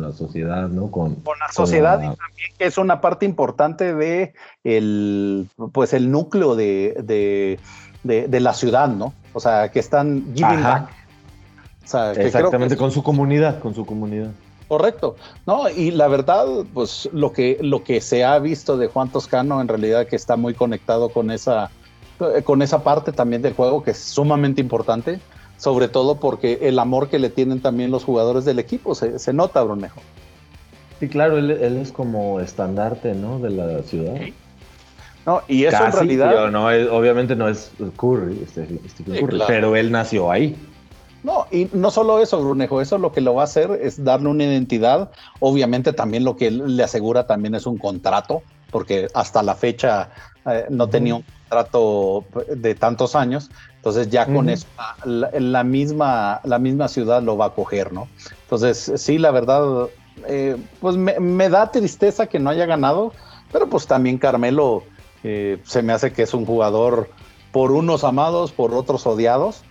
[0.00, 0.90] la sociedad, ¿no?
[0.90, 6.54] Con, la sociedad y también que es una parte importante de el, pues el núcleo
[6.54, 7.58] de,
[8.04, 9.14] la ciudad, ¿no?
[9.32, 10.90] O sea, que están giving back.
[12.18, 14.30] Exactamente, con su comunidad, con su comunidad.
[14.68, 15.16] Correcto.
[15.46, 19.60] No, y la verdad, pues lo que, lo que se ha visto de Juan Toscano,
[19.60, 21.70] en realidad que está muy conectado con esa,
[22.44, 25.20] con esa parte también del juego que es sumamente importante
[25.56, 29.62] sobre todo porque el amor que le tienen también los jugadores del equipo se, nota,
[29.62, 30.00] Brunejo.
[31.00, 33.38] Sí, claro, él, es como estandarte, ¿no?
[33.38, 34.14] De la ciudad.
[35.24, 36.50] No, y eso en realidad.
[36.50, 38.66] no, obviamente no es Curry, este,
[39.04, 40.56] Curry pero él nació ahí.
[41.26, 44.28] No, y no solo eso, Brunejo, eso lo que lo va a hacer es darle
[44.28, 45.10] una identidad.
[45.40, 50.10] Obviamente también lo que le asegura también es un contrato, porque hasta la fecha
[50.48, 54.68] eh, no tenía un contrato de tantos años, entonces ya con eso
[55.04, 58.06] la, misma, la misma ciudad lo va a coger, ¿no?
[58.42, 59.88] Entonces sí, la verdad,
[60.28, 63.12] eh, pues me, da tristeza que no haya ganado,
[63.50, 64.84] pero pues también Carmelo
[65.24, 67.10] eh, se me hace que es un jugador
[67.50, 69.64] por unos amados, por otros odiados,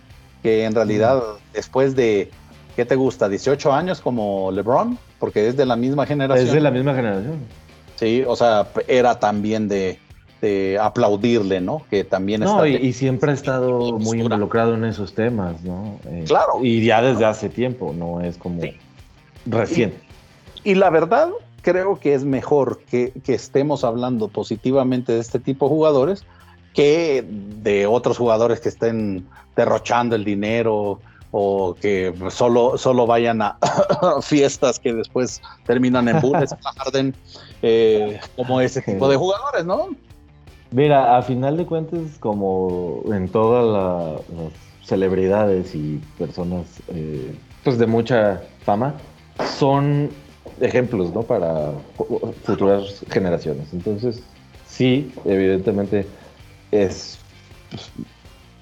[0.46, 1.20] que en realidad
[1.52, 2.30] después de,
[2.76, 3.28] ¿qué te gusta?
[3.28, 6.46] 18 años como LeBron, porque es de la misma generación.
[6.46, 7.40] Es de la misma generación.
[7.96, 9.98] Sí, o sea, era también de,
[10.80, 11.82] aplaudirle, ¿no?
[11.90, 15.98] Que también no, y, siempre ha estado muy involucrado en esos temas, ¿no?
[16.04, 16.60] Eh, claro.
[16.62, 18.62] Y ya desde hace tiempo, no es como
[19.46, 19.98] reciente.
[20.62, 21.30] Y, la verdad,
[21.62, 26.24] creo que es mejor que, estemos hablando positivamente de este tipo de jugadores
[26.76, 31.00] que de otros jugadores que estén derrochando el dinero
[31.32, 33.58] o que solo, solo vayan a
[34.22, 36.54] fiestas que después terminan en bulles,
[37.62, 39.88] eh, como ese tipo de jugadores, ¿no?
[40.70, 44.52] Mira, a final de cuentas, como en todas las
[44.86, 47.34] celebridades y personas eh,
[47.64, 48.94] pues de mucha fama,
[49.58, 50.10] son
[50.60, 51.22] ejemplos, ¿no?
[51.22, 51.72] Para
[52.44, 53.72] futuras generaciones.
[53.72, 54.22] Entonces,
[54.66, 56.06] sí, evidentemente
[56.84, 57.18] es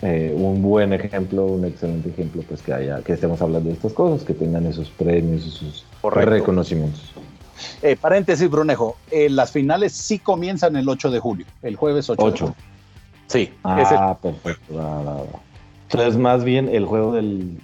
[0.03, 3.93] eh, un buen ejemplo, un excelente ejemplo, pues que haya, que estemos hablando de estas
[3.93, 7.13] cosas, que tengan esos premios, esos reconocimientos.
[7.83, 12.23] Eh, paréntesis, Brunejo, eh, las finales sí comienzan el 8 de julio, el jueves 8.
[12.23, 12.55] 8.
[13.27, 13.53] Sí.
[13.63, 15.29] Ah, perfecto.
[15.91, 17.59] Entonces, más bien el juego del.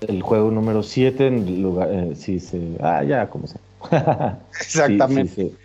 [0.00, 1.88] El juego número 7 en lugar.
[1.92, 2.76] Eh, sí, sí.
[2.80, 3.58] Ah, ya, como sé.
[4.60, 5.34] Exactamente.
[5.34, 5.56] Sí,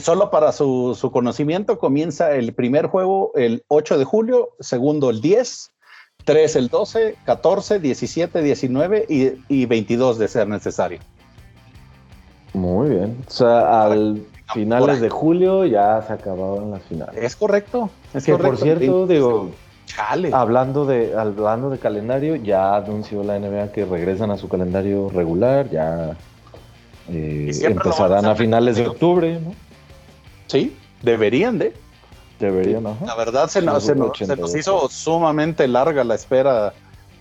[0.00, 5.20] solo para su, su, conocimiento, comienza el primer juego el 8 de julio, segundo el
[5.20, 5.70] 10,
[6.24, 11.00] 3 el 12, 14, 17, 19 y, y 22 de ser necesario.
[12.52, 13.18] Muy bien.
[13.26, 17.16] O sea, al finales de julio ya se acabaron las finales.
[17.16, 17.90] Es correcto.
[18.12, 19.50] Es que por cierto, digo,
[20.32, 25.70] hablando de hablando de calendario, ya anunció la NBA que regresan a su calendario regular,
[25.70, 26.16] ya
[27.08, 29.54] eh, empezarán a, finales de octubre, ¿no?
[30.46, 31.74] Sí, deberían de.
[32.38, 33.06] Deberían, ajá.
[33.06, 36.74] La verdad se nos, se nos hizo sumamente larga la espera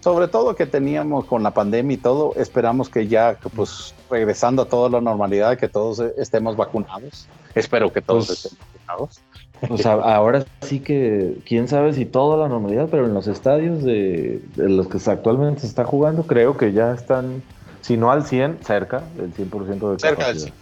[0.03, 4.65] sobre todo que teníamos con la pandemia y todo, esperamos que ya, pues regresando a
[4.65, 7.25] toda la normalidad, que todos estemos vacunados.
[7.55, 9.21] Espero que todos pues, estén vacunados.
[9.69, 13.81] O sea, ahora sí que, quién sabe si toda la normalidad, pero en los estadios
[13.81, 17.41] de, los que actualmente se está jugando, creo que ya están,
[17.79, 20.53] si no al 100, cerca del 100% de Cerca del 100.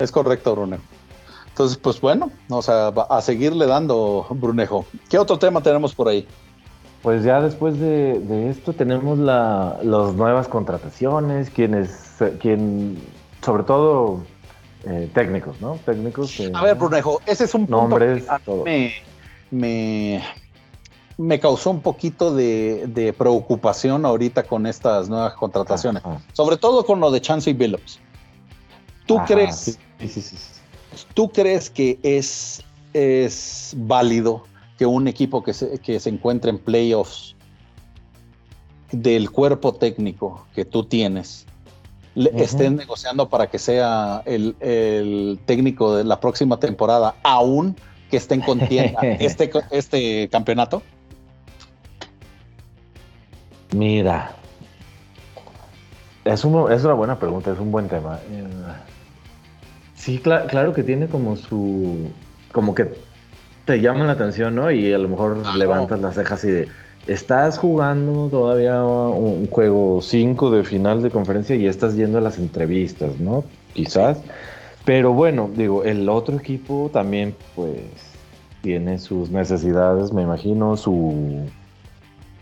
[0.00, 0.82] Es correcto, Brunejo.
[1.52, 4.86] Entonces, pues bueno, o sea, a seguirle dando, Brunejo.
[5.10, 6.26] ¿Qué otro tema tenemos por ahí?
[7.02, 12.96] Pues ya después de, esto tenemos la, las nuevas contrataciones, quienes, quien,
[13.44, 14.20] sobre todo
[14.86, 15.78] eh, técnicos, ¿no?
[15.84, 16.40] Técnicos.
[16.54, 18.94] a ver, Brunejo, ese es un punto que
[19.50, 20.22] me,
[21.18, 27.10] me, causó un poquito de, preocupación ahorita con estas nuevas contrataciones, sobre todo con lo
[27.10, 28.00] de Chancey Billups.
[29.04, 29.76] ¿Tú crees?
[29.98, 30.36] Sí, sí, sí,
[31.14, 34.44] ¿Tú crees que es, es válido?
[34.78, 37.36] que un equipo que se, que se encuentre en playoffs
[38.90, 41.46] del cuerpo técnico que tú tienes
[42.14, 47.76] estén negociando para que sea el, técnico de la próxima temporada, aún
[48.10, 50.82] que estén en contienda este, este campeonato?
[53.74, 54.34] Mira,
[56.24, 58.20] es, es una buena pregunta, es un buen tema.
[60.02, 62.08] Sí, claro que tiene como su,
[62.50, 62.88] como que
[63.64, 64.68] te llaman la atención, ¿no?
[64.68, 66.68] Y a lo mejor levantas las cejas y de,
[67.06, 72.38] estás jugando todavía un juego 5 de final de conferencia y estás yendo a las
[72.38, 73.44] entrevistas, ¿no?
[73.74, 74.20] Quizás.
[74.84, 77.78] Pero bueno, digo, el otro equipo también, pues,
[78.60, 81.44] tiene sus necesidades, me imagino, su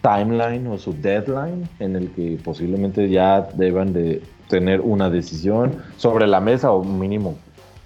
[0.01, 6.27] timeline o su deadline en el que posiblemente ya deban de tener una decisión sobre
[6.27, 7.37] la mesa o mínimo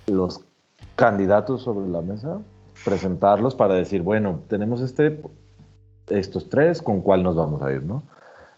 [0.07, 0.45] los
[0.97, 2.41] candidatos sobre la mesa
[2.85, 5.21] presentarlos para decir, bueno, tenemos este,
[6.09, 8.03] estos tres, ¿con cuál nos vamos a ir, no?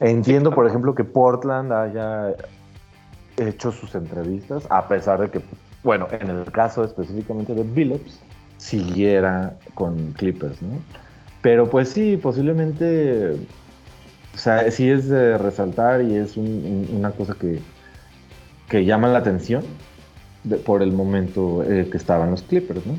[0.00, 2.34] Entiendo, por ejemplo, que Portland haya
[3.36, 5.40] hecho sus entrevistas, a pesar de que,
[5.82, 8.20] bueno, en el caso específicamente de Billups,
[8.58, 10.78] siguiera con Clippers, ¿no?
[11.42, 13.34] Pero pues sí, posiblemente,
[14.34, 17.60] o sea, sí es de resaltar y es una cosa que,
[18.68, 19.62] que llama la atención
[20.64, 22.98] por el momento eh, que estaban los Clippers, ¿no?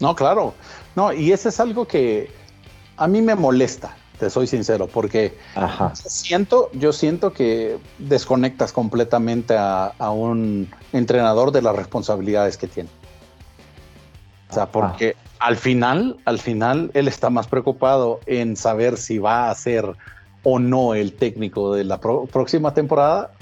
[0.00, 0.54] No, claro.
[0.94, 2.30] No, y eso es algo que
[2.96, 5.36] a mí me molesta, te soy sincero, porque
[5.94, 12.88] siento, yo siento que desconectas completamente a, un entrenador de las responsabilidades que tiene.
[14.50, 19.50] O sea, porque al final, al final, él está más preocupado en saber si va
[19.50, 19.96] a ser
[20.44, 23.32] o no el técnico de la próxima temporada,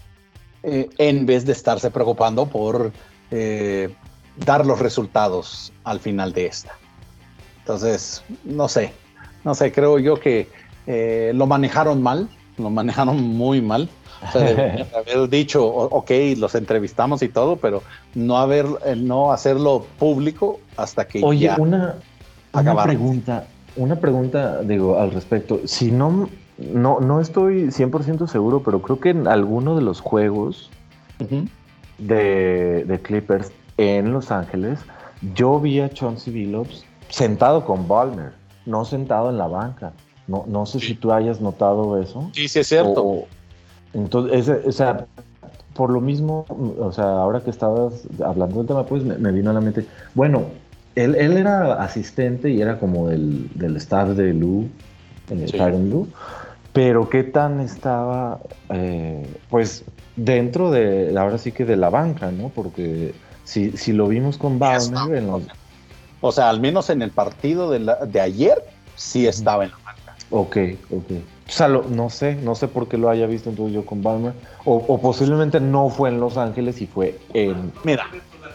[0.63, 2.91] eh, en vez de estarse preocupando por
[3.31, 3.95] eh,
[4.45, 6.73] dar los resultados al final de esta.
[7.61, 8.93] Entonces, no sé,
[9.45, 10.49] no sé, creo yo que
[10.87, 13.89] eh, lo manejaron mal, lo manejaron muy mal.
[14.23, 17.83] O sea, haber dicho, ok, los entrevistamos y todo, pero
[18.15, 21.97] no haber, eh, no hacerlo público hasta que Oye, una,
[22.53, 25.61] una pregunta, una pregunta, digo, al respecto.
[25.65, 30.71] Si no, no, no estoy 100% seguro, pero creo que en alguno de los juegos
[31.99, 34.81] de, de Clippers en Los Ángeles,
[35.35, 38.33] yo vi a Chauncey Billups sentado con Ballmer,
[38.67, 39.93] no sentado en la banca.
[40.27, 42.31] No, no sé si tú hayas notado eso.
[42.33, 43.25] Sí, sí, es cierto.
[43.93, 45.07] entonces, o sea,
[45.75, 49.53] por lo mismo, o sea, ahora que estabas hablando del tema, pues me, vino a
[49.53, 50.45] la mente, bueno,
[50.95, 54.69] él, él, era asistente y era como del, del staff de Lou,
[55.31, 55.59] el sí.
[55.59, 56.09] Lou,
[56.75, 59.85] pero qué tan estaba, eh, pues,
[60.17, 62.49] dentro de, ahora sí que de la banca, ¿no?
[62.49, 65.31] Porque si, si lo vimos con Baumer en
[66.21, 68.63] O sea, al menos en el partido de, de ayer,
[68.97, 70.17] sí estaba en la marca.
[70.31, 70.57] Ok,
[70.91, 71.13] ok.
[71.47, 74.33] O sea, no sé, no sé por qué lo haya visto entonces yo con Balmer.
[74.65, 77.73] O, posiblemente no fue en Los Ángeles y fue en.
[77.85, 78.07] Mira,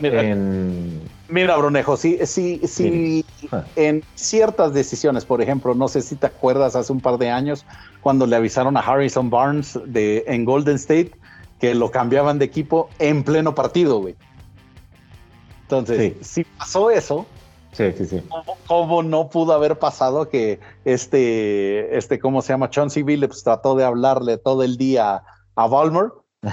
[0.02, 0.24] mira.
[0.24, 1.00] En...
[1.30, 3.24] Mira, Brunejo, sí, sí, sí.
[3.52, 3.64] Ah.
[3.76, 7.66] En ciertas decisiones, por ejemplo, no sé si te acuerdas hace un par de años
[8.02, 11.12] cuando le avisaron a Harrison Barnes de, en Golden State
[11.60, 14.16] que lo cambiaban de equipo en pleno partido, güey.
[15.64, 17.28] Entonces, si pasó eso,
[17.72, 18.24] Sí, sí, sí.
[18.68, 22.70] ¿Cómo, no pudo haber pasado que este, este, ¿cómo se llama?
[22.70, 25.22] Chauncey Billups trató de hablarle todo el día
[25.56, 26.10] a Balmer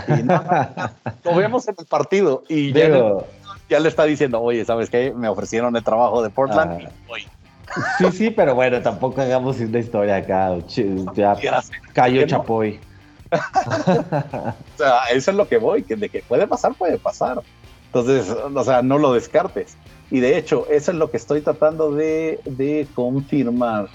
[0.09, 2.72] y nada, lo vemos en el partido y
[3.68, 5.12] ya, le, está diciendo, oye, ¿sabes qué?
[5.14, 6.87] Me ofrecieron el trabajo de Portland y
[7.98, 10.57] Sí, sí, pero bueno, tampoco hagamos una historia acá.
[11.14, 11.37] Ya
[11.92, 12.81] cayó Chapoy.
[13.33, 17.42] o sea, eso es lo que voy, que de que puede pasar, puede pasar.
[17.87, 19.76] Entonces, o sea, no lo descartes.
[20.11, 23.88] Y de hecho, eso es lo que estoy tratando de, confirmar.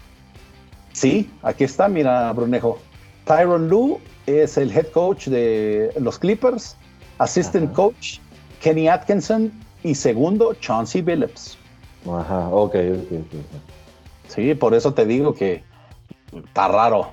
[0.92, 2.80] Sí, aquí está, mira, Brunejo.
[3.26, 6.76] Tyron Lu es el head coach de los Clippers,
[7.20, 8.18] assistant coach
[8.62, 9.52] Kenny Atkinson
[9.84, 11.58] y segundo Chauncey Billups.
[12.10, 14.28] Ajá, ok, ok, ok.
[14.28, 15.64] Sí, por eso te digo que
[16.34, 17.12] está raro.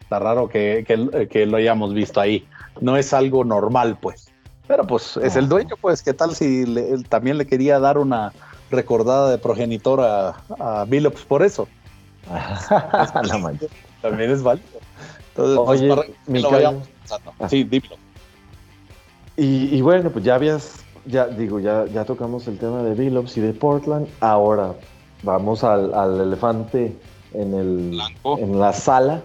[0.00, 0.84] Está raro que,
[1.30, 2.46] que lo hayamos visto ahí.
[2.80, 4.30] No es algo normal, pues.
[4.66, 6.64] Pero pues es el dueño, pues, ¿qué tal si
[7.08, 8.32] también le quería dar una
[8.70, 11.68] recordada de progenitor a, a Billups por eso?
[14.02, 14.66] también es válido.
[15.28, 17.48] Entonces, pues, Oye, mi ah.
[17.48, 17.96] Sí, dímelo.
[19.36, 23.36] Y, y, bueno, pues ya habías, ya digo, ya, ya tocamos el tema de Billups
[23.36, 24.06] y de Portland.
[24.20, 24.74] Ahora
[25.22, 26.96] vamos al, al elefante
[27.32, 29.22] en, el, en la sala.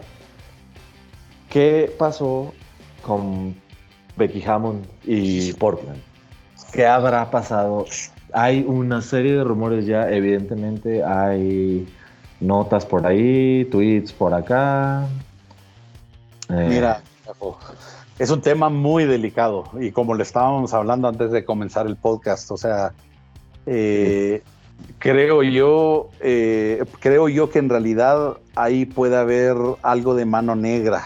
[1.49, 2.53] ¿Qué pasó
[3.01, 3.55] con
[4.17, 5.99] Becky Hammond y Portland.
[6.73, 7.85] ¿Qué habrá pasado?
[8.33, 11.87] Hay una serie de rumores ya, evidentemente hay
[12.39, 15.07] notas por ahí, tweets por acá.
[16.49, 17.01] Eh, Mira,
[18.21, 22.51] es un tema muy delicado y como le estábamos hablando antes de comenzar el podcast,
[22.51, 22.93] o sea,
[23.65, 24.43] eh,
[24.99, 31.03] creo yo, eh, creo yo que en realidad ahí puede haber algo de mano negra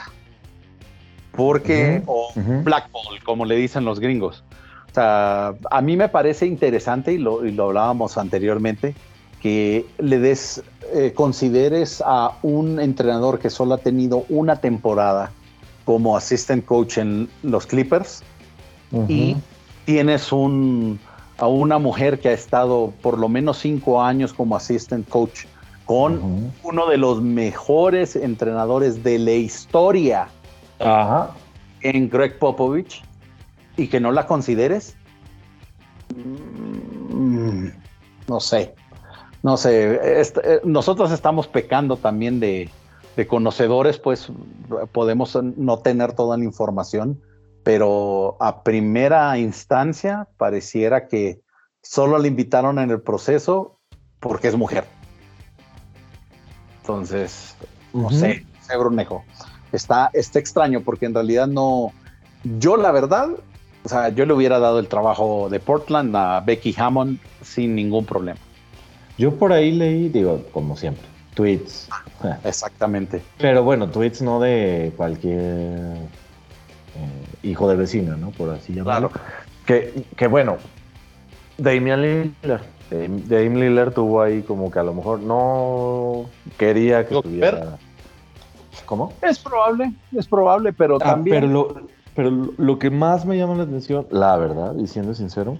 [1.31, 4.43] porque, o black ball, como le dicen los gringos.
[4.91, 8.93] O sea, a mí me parece interesante, y lo, hablábamos anteriormente,
[9.41, 15.31] que le des, eh, consideres a un entrenador que solo ha tenido una temporada
[15.85, 18.23] como assistant coach en los Clippers.
[19.07, 19.35] Y
[19.85, 20.99] tienes un,
[21.37, 25.45] a una mujer que ha estado por lo menos cinco años como assistant coach
[25.85, 30.27] con uno de los mejores entrenadores de la historia.
[31.81, 33.03] En Greg Popovich.
[33.77, 34.95] Y que no la consideres,
[36.15, 37.67] mm,
[38.29, 38.73] no sé,
[39.43, 42.69] no sé, eh, nosotros estamos pecando también de,
[43.27, 44.27] conocedores, pues
[44.91, 47.21] podemos no tener toda la información,
[47.63, 51.41] pero a primera instancia pareciera que
[51.81, 53.79] solo la invitaron en el proceso
[54.19, 54.85] porque es mujer.
[56.81, 57.55] Entonces,
[57.93, 59.23] no sé, sé, Brunejo
[59.71, 61.91] está, está extraño porque en realidad no,
[62.59, 63.29] yo la verdad,
[63.83, 68.05] o sea, yo le hubiera dado el trabajo de Portland a Becky Hammond sin ningún
[68.05, 68.39] problema.
[69.17, 71.87] Yo por ahí leí, digo, como siempre, tweets.
[72.21, 73.21] Ah, exactamente.
[73.37, 75.97] Pero bueno, tweets no de cualquier eh,
[77.43, 78.31] hijo de vecino, ¿no?
[78.31, 79.11] Por así llamarlo.
[79.65, 80.57] Que, que bueno,
[81.57, 82.63] Damian Lillard.
[82.89, 86.25] Damian Lillard tuvo ahí como que a lo mejor no
[86.57, 87.77] quería que estuviera.
[88.85, 89.13] ¿Cómo?
[89.21, 91.41] Es probable, es probable, pero ah, también.
[91.41, 91.81] Pero lo,
[92.15, 95.57] pero lo que más me llama la atención, la verdad, y siendo sincero,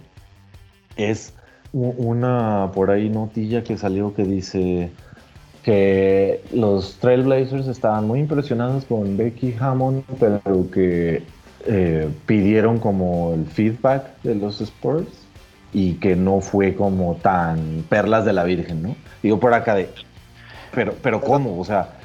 [0.95, 1.33] es
[1.73, 4.91] una por ahí notilla que salió que dice
[5.65, 11.23] que los Trailblazers estaban muy impresionados con Becky Hammond, pero que
[11.65, 15.07] eh, pidieron como el feedback de los Spurs
[15.73, 18.95] y que no fue como tan perlas de la Virgen, ¿no?
[19.23, 19.89] Digo por acá de,
[20.71, 21.59] pero, pero ¿cómo?
[21.59, 21.95] O sea,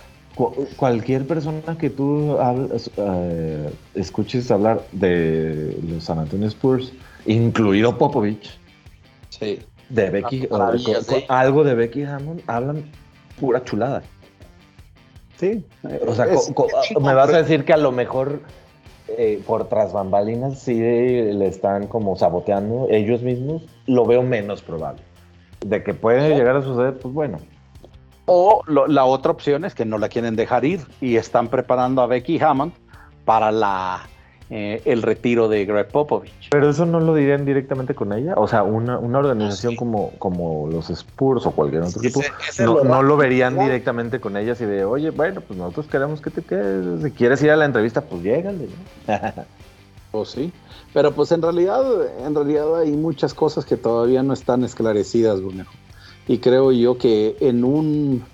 [0.77, 2.39] cualquier persona que tú
[2.97, 6.95] eh, escuches hablar de los San Antonio Spurs,
[7.27, 8.59] incluido Popovich,
[9.39, 10.49] de Becky,
[11.29, 12.85] algo de Becky Hammond, hablan
[13.41, 14.03] pura chulada.
[15.37, 15.65] Sí.
[16.07, 16.27] O sea,
[17.01, 18.41] me vas a decir que a lo mejor
[19.09, 25.03] eh, por tras bambalinas sí le están como saboteando ellos mismos, lo veo menos probable.
[25.65, 27.39] De que puede llegar a suceder, pues bueno,
[28.33, 32.07] o la otra opción es que no la quieren dejar ir y están preparando a
[32.07, 32.73] Becky Hammond
[33.25, 34.09] para la
[34.53, 36.49] eh, el retiro de Greg Popovich.
[36.51, 38.35] Pero eso no lo dirían directamente con ella.
[38.37, 42.21] O sea, una, organización como, como los Spurs o cualquier otro tipo,
[42.59, 46.43] no, lo, verían directamente con ellas y de, oye, bueno, pues nosotros queremos que te
[46.43, 47.01] quedes.
[47.01, 48.69] Si quieres ir a la entrevista, pues llégale.
[50.11, 50.53] o sí.
[50.93, 51.85] Pero pues en realidad,
[52.27, 55.73] en realidad hay muchas cosas que todavía no están esclarecidas, Brunejo.
[56.27, 58.25] Y creo yo que en un,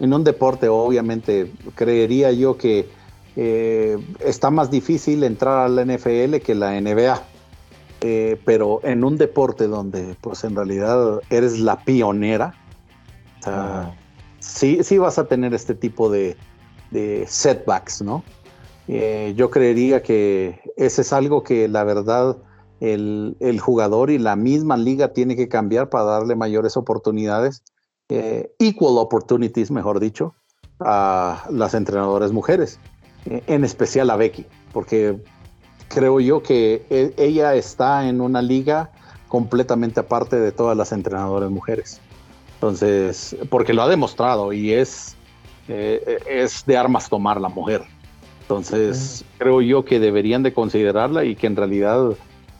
[0.00, 2.88] en un deporte, obviamente, creería yo que
[3.36, 7.22] eh, está más difícil entrar a la NFL que la NBA.
[8.02, 12.54] Eh, pero en un deporte donde pues en realidad eres la pionera,
[14.38, 16.36] sí, sí vas a tener este tipo de,
[17.26, 18.22] setbacks, ¿no?
[18.88, 22.36] Eh, yo creería que ese es algo que la verdad
[22.80, 27.62] el, jugador y la misma liga tiene que cambiar para darle mayores oportunidades,
[28.08, 30.34] equal opportunities, mejor dicho,
[30.80, 32.78] a las entrenadoras mujeres
[33.26, 35.16] en especial a Becky, porque
[35.88, 38.90] creo yo que e, ella está en una liga
[39.28, 42.00] completamente aparte de todas las entrenadoras mujeres.
[42.54, 45.16] Entonces, porque lo ha demostrado y es,
[45.68, 47.82] eh, es de armas tomar la mujer.
[48.42, 52.12] Entonces, creo yo que deberían de considerarla y que en realidad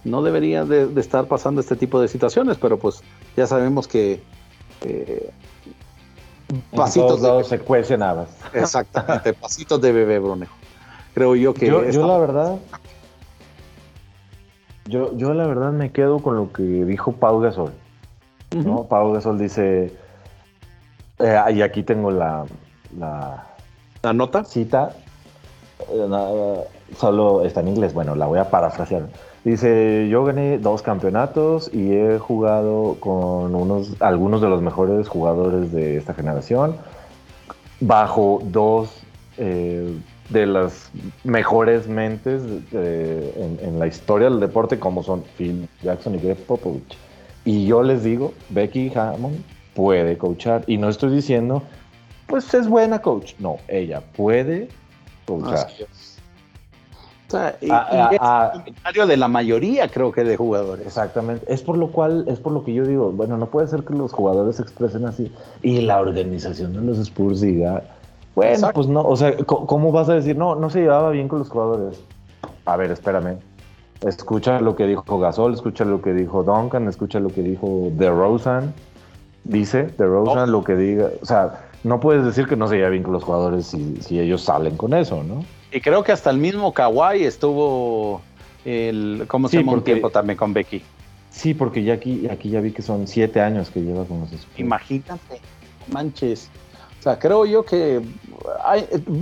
[0.05, 3.03] no debería de, estar pasando este tipo de situaciones, pero pues
[3.37, 4.21] ya sabemos que
[4.83, 5.31] eh,
[6.75, 8.29] pasitos de, se cuecen habas.
[8.53, 10.55] Exactamente, pasitos de bebé, Brunejo.
[11.15, 11.67] Creo yo que.
[11.67, 12.59] Yo, la verdad.
[14.87, 17.73] Yo, yo la verdad me quedo con lo que dijo Pau Gasol.
[18.55, 18.85] ¿no?
[18.85, 19.93] Pau Gasol dice.
[21.19, 22.45] Eh, y aquí tengo la,
[22.99, 23.47] la.
[24.03, 24.45] ¿La nota?
[24.45, 24.95] Cita.
[25.91, 26.65] Eh,
[26.97, 29.09] solo está en inglés, bueno, la voy a parafrasear.
[29.47, 35.71] Dice, yo gané dos campeonatos y he jugado con unos, algunos de los mejores jugadores
[35.71, 36.75] de esta generación,
[37.79, 38.91] bajo dos
[39.39, 40.91] eh, de las
[41.23, 42.43] mejores mentes
[42.73, 46.99] en, la historia del deporte, como son Phil Jackson y Greg Popovich.
[47.45, 49.45] Y yo les digo, Becky Hammond
[49.75, 50.65] puede coachar.
[50.67, 51.63] Y no estoy diciendo,
[52.27, 53.35] pues es buena coach.
[53.39, 54.71] No, ella puede
[55.25, 55.69] coachar.
[57.27, 60.87] O sea, y, a, es el comentario de la mayoría, creo que, de jugadores.
[60.87, 61.53] Exactamente.
[61.53, 63.95] Es por lo cual, es por lo que yo digo, bueno, no puede ser que
[63.95, 67.83] los jugadores se expresen así y la organización de los Spurs diga,
[68.37, 70.37] bueno, pues no, o sea, ¿cómo vas a decir?
[70.37, 71.99] No, no se llevaba bien con los jugadores.
[72.67, 73.39] A ver, espérame.
[74.07, 78.75] Escucha lo que dijo Gasol, escucha lo que dijo Duncan, escucha lo que dijo DeRozan.
[79.45, 81.09] Dice DeRozan lo que diga.
[81.23, 84.19] O sea, no puedes decir que no se lleva bien con los jugadores si, si
[84.19, 85.45] ellos salen con eso, ¿no?
[85.71, 88.23] Y creo que hasta el mismo Kawhi estuvo,
[88.65, 89.73] el, ¿cómo se llama?
[89.73, 90.83] un tiempo también con Becky.
[91.31, 94.31] Sí, porque ya aquí, aquí ya vi que son siete años que lleva con los
[94.57, 95.41] Imagínate,
[95.93, 96.51] manches.
[96.99, 98.01] O sea, creo yo que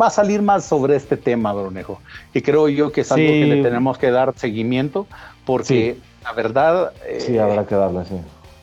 [0.00, 2.00] va a salir más sobre este tema, Brunejo.
[2.32, 5.06] Y creo yo que es algo que le tenemos que dar seguimiento,
[5.44, 6.92] porque la verdad.
[7.18, 8.14] sí, habrá eh, que darle, sí.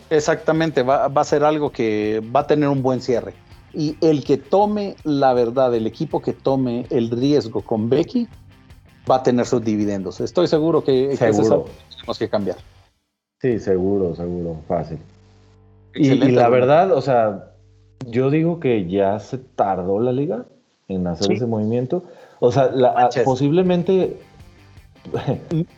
[0.10, 3.34] Exactamente, va, va, a ser algo que va a tener un buen cierre
[3.74, 8.28] y el que tome la verdad, el equipo que tome el riesgo con Becky,
[9.10, 10.20] va a tener sus dividendos.
[10.20, 11.66] Estoy seguro que, seguro.
[11.90, 12.58] tenemos que cambiar.
[13.42, 15.00] Sí, seguro, seguro, fácil.
[15.96, 17.52] Y, la verdad, o sea,
[18.08, 20.46] yo digo que ya se tardó la liga
[20.88, 22.04] en hacer ese movimiento.
[22.40, 22.72] O sea,
[23.26, 24.18] posiblemente,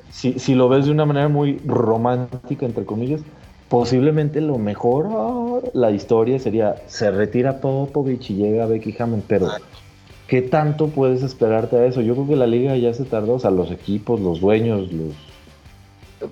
[0.09, 3.21] si, si, lo ves de una manera muy romántica, entre comillas,
[3.73, 9.47] posiblemente lo mejor la historia sería se retira Popovich y llega Becky Hammond, pero
[10.27, 12.01] ¿qué tanto puedes esperarte a eso?
[12.01, 15.15] Yo creo que la liga ya se tardó, o sea, los equipos, los dueños, los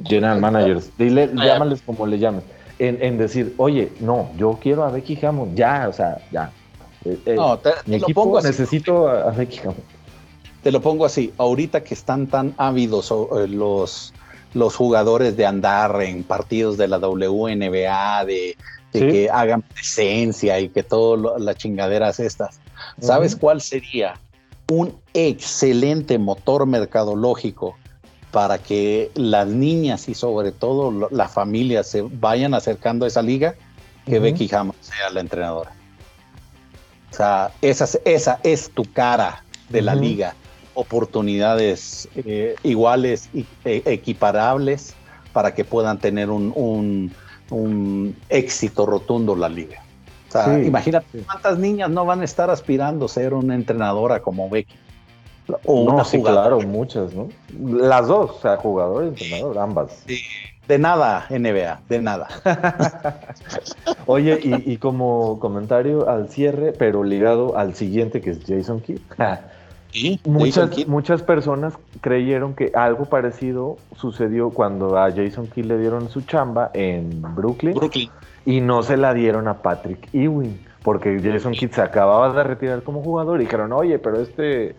[0.07, 2.43] general managers, dile, llámales como le llames,
[2.77, 6.51] en, decir, oye, no, yo quiero a Becky Hammond, ya, o sea, ya.
[7.05, 9.81] Eh, eh, no, mi equipo necesito a Becky Hammond.
[10.61, 14.13] Te lo pongo así, ahorita que están tan ávidos eh, los
[14.53, 18.57] los jugadores de andar en partidos de la WNBA, de,
[18.91, 22.59] que hagan presencia y que todas las chingaderas estas.
[22.99, 24.15] ¿Sabes cuál sería
[24.69, 27.77] un excelente motor mercadológico
[28.31, 33.55] para que las niñas y sobre todo la familia se vayan acercando a esa liga?
[34.05, 35.71] Que Becky Hammond sea la entrenadora.
[37.11, 40.35] O sea, esa, esa es tu cara de la liga
[40.73, 44.95] oportunidades eh, iguales y e, equiparables
[45.33, 47.13] para que puedan tener un,
[48.29, 49.81] éxito rotundo la liga.
[50.29, 54.49] O sea, imagínate cuántas niñas no van a estar aspirando a ser una entrenadora como
[54.49, 54.75] Becky.
[55.65, 57.27] O una sí, claro, muchas, ¿no?
[57.59, 60.05] Las dos, o sea, jugador y entrenador, ambas.
[60.67, 62.29] de nada, NBA, de nada.
[64.05, 68.99] Oye, y, y, como comentario al cierre, pero ligado al siguiente que es Jason Kidd.
[70.25, 76.21] Muchas, muchas personas creyeron que algo parecido sucedió cuando a Jason Kidd le dieron su
[76.21, 78.09] chamba en Brooklyn, Brooklyn.
[78.45, 82.83] y no se la dieron a Patrick Ewing, porque Jason Kidd se acababa de retirar
[82.83, 84.75] como jugador y dijeron, oye, pero este...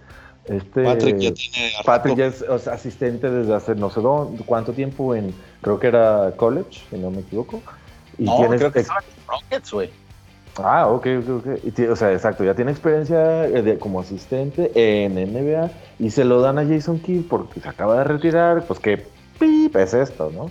[0.47, 4.43] Este, Patrick ya tiene Patrick ya es o sea, asistente desde hace no sé dónde,
[4.45, 7.63] cuánto tiempo en, creo que era college, si no me equivoco.
[8.19, 9.91] Y no, tienes, creo que estaba en Rockets, güey.
[10.59, 11.91] Ah, ok, ok, ok.
[11.91, 16.59] o sea, exacto, ya tiene experiencia eh, como asistente en NBA y se lo dan
[16.59, 19.07] a Jason Kidd porque se acaba de retirar, pues qué
[19.39, 20.51] pip es esto, ¿no?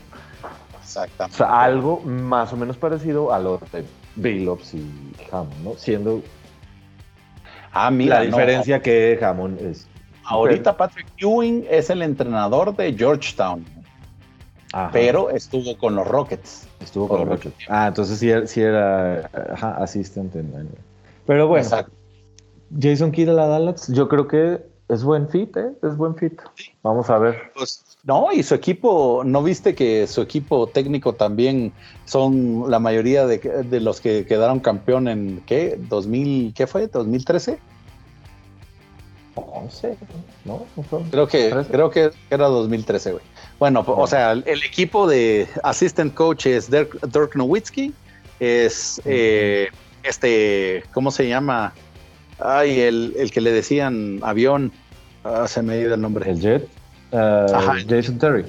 [0.82, 1.36] Exactamente.
[1.36, 3.86] O sea, algo más o menos parecido a lo de
[4.16, 5.74] Billups y Hammond, ¿no?
[5.76, 6.24] Siendo
[7.72, 9.88] ah, mira, la diferencia que Hammond es.
[10.24, 13.66] Ahorita Patrick Ewing es el entrenador de Georgetown,
[14.91, 16.68] pero estuvo con los Rockets.
[16.82, 17.55] Estuvo con los Rockets.
[17.67, 19.29] Ah, entonces sí, sí era
[19.77, 20.43] asistente.
[21.25, 21.69] Pero bueno,
[22.79, 25.71] Jason Kidd a la Dallas, yo creo que es buen fit, ¿eh?
[25.84, 26.41] Es buen fit.
[26.84, 27.51] Vamos a ver.
[27.55, 31.71] Pues, no, y su equipo, ¿no viste que su equipo técnico también
[32.05, 35.79] son la mayoría de, los que quedaron campeón en, ¿qué?
[35.89, 36.91] ¿2000, qué fue?
[36.91, 37.57] ¿2013?
[39.36, 39.97] 11,
[40.45, 40.65] ¿no?
[41.09, 43.23] Creo que, creo que era 2013, güey.
[43.62, 47.93] Bueno, o sea, el, equipo de assistant coach es Dirk, Nowitzki,
[48.39, 49.70] es eh,
[50.01, 51.72] este, ¿cómo se llama?
[52.39, 54.72] Ay, el, que le decían avión,
[55.24, 56.28] ah, se me ha ido el nombre.
[56.28, 56.68] El Jet.
[57.12, 58.45] Uh, Jason Terry.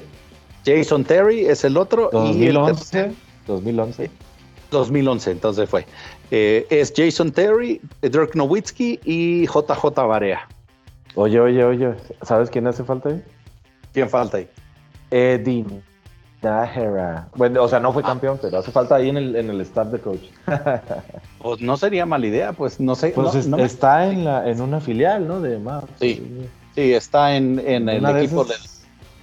[0.64, 2.08] Jason Terry es el otro.
[2.10, 3.12] 2011.
[3.46, 4.10] 2011.
[4.70, 5.84] 2011, entonces fue.
[6.30, 10.48] Eh, es Jason Terry, Dirk Nowitzki y JJ Barea.
[11.16, 13.22] Oye, oye, oye, ¿sabes quién hace falta ahí?
[13.92, 14.48] ¿Quién falta ahí?
[15.12, 15.64] Eddie
[16.40, 17.28] Dahera.
[17.36, 18.08] Bueno, o sea, no fue ah.
[18.08, 20.22] campeón, pero hace falta ahí en el, en el staff de coach.
[21.38, 23.10] pues no sería mala idea, pues no sé.
[23.10, 25.40] Pues está en, la, en una filial, ¿no?
[25.40, 25.86] De Mars.
[26.00, 28.44] Sí, sí, está en, en el equipo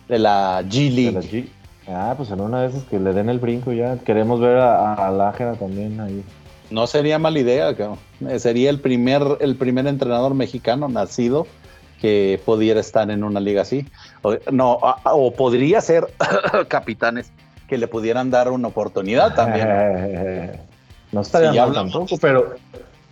[0.08, 1.50] de, la G League.
[1.88, 3.98] Ah, pues en una de esas que le den el brinco ya.
[3.98, 6.24] Queremos ver a, a también ahí.
[6.70, 7.76] No sería mala idea,
[8.38, 11.48] sería el primer, el primer entrenador mexicano nacido
[12.00, 13.86] que pudiera estar en una liga así.
[14.22, 16.08] O, no, o podría ser
[16.68, 17.32] capitanes
[17.68, 19.68] que le pudieran dar una oportunidad también.
[21.12, 22.56] no estaría mal tampoco, pero,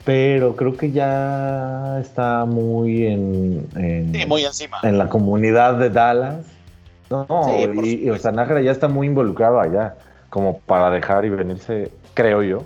[0.04, 4.80] pero creo que ya está muy en, en, muy encima.
[4.84, 6.46] en la comunidad de Dallas.
[7.10, 7.28] No,
[7.84, 9.96] y, o sea, Nájera ya está muy involucrado allá,
[10.30, 12.62] como para dejar y venirse, creo yo.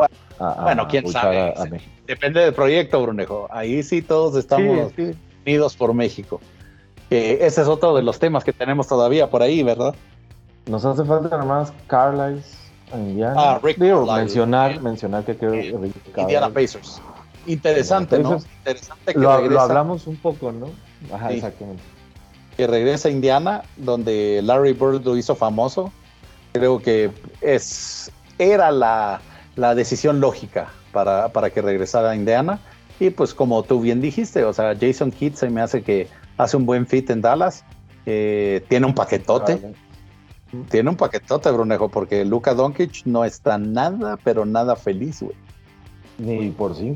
[0.63, 1.53] Bueno, quién sabe.
[2.07, 3.47] Depende del proyecto, Brunejo.
[3.51, 4.91] Ahí sí todos estamos.
[5.45, 6.39] Unidos por México.
[7.09, 9.95] ese es otro de los temas que tenemos todavía por ahí, ¿verdad?
[10.67, 12.43] Nos hace falta nomás Carlisle,
[12.93, 13.33] Indiana.
[13.37, 17.01] Ah, Rick mencionar, mencionar que creo que Indiana Pacers.
[17.47, 18.37] Interesante, ¿no?
[18.59, 20.67] Interesante que lo, hablamos un poco, ¿no?
[21.13, 21.81] Ajá, exactamente.
[22.55, 25.91] Que regresa a Indiana, donde Larry Bird lo hizo famoso.
[26.53, 29.21] Creo que es, era la,
[29.55, 32.59] la decisión lógica para, para que regresara a Indiana
[33.01, 36.55] y pues como tú bien dijiste, o sea, Jason Kidd se me hace que hace
[36.55, 37.65] un buen fit en Dallas.
[38.05, 39.73] Eh, tiene un paquetote.
[40.69, 45.35] Tiene un paquetote, Brunejo, porque Luka Doncic no está nada, pero nada feliz, güey.
[46.19, 46.95] Ni por sí.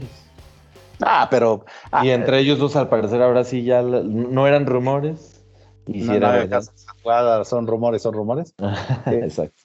[1.02, 1.66] Ah, pero.
[1.92, 5.44] Ah, y entre ellos dos, al parecer, ahora sí ya no eran rumores.
[5.88, 8.54] Y no, no, son rumores, son rumores.
[9.08, 9.64] Exacto.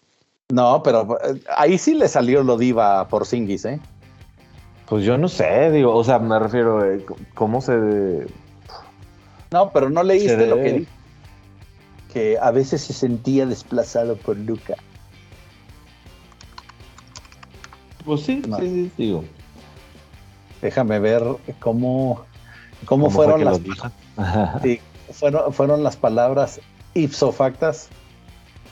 [0.50, 3.78] No, pero eh, ahí sí le salió lo diva por Singis, ¿eh?
[4.90, 8.26] Pues yo no sé, digo, o sea, me refiero, eh, ¿cómo se...?
[9.52, 10.90] No, pero no leíste lo que dijo.
[12.12, 14.74] Que a veces se sentía desplazado por Luca.
[18.04, 19.24] Pues sí, sí, sí, digo.
[20.60, 21.22] Déjame ver
[21.60, 22.24] cómo,
[22.84, 23.60] cómo, fueron las
[24.62, 24.80] sí,
[25.12, 26.60] fueron, fueron las palabras
[26.94, 27.88] ipso factas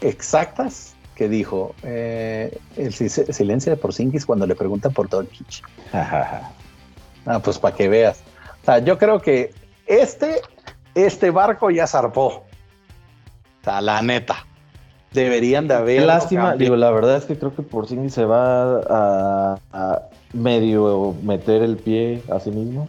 [0.00, 5.64] exactas que dijo eh, el silencio de Porzingis cuando le preguntan por Doncic.
[5.92, 6.52] ah,
[7.42, 8.22] pues para que veas.
[8.62, 9.52] O sea, yo creo que
[9.86, 10.42] este,
[10.94, 12.26] este barco ya zarpó.
[12.26, 12.44] O
[13.64, 14.46] sea, la neta.
[15.12, 16.00] Deberían de haber.
[16.00, 20.02] Qué lástima, digo, la verdad es que creo que Porzingis se va a,
[20.32, 22.86] medio meter el pie a sí mismo.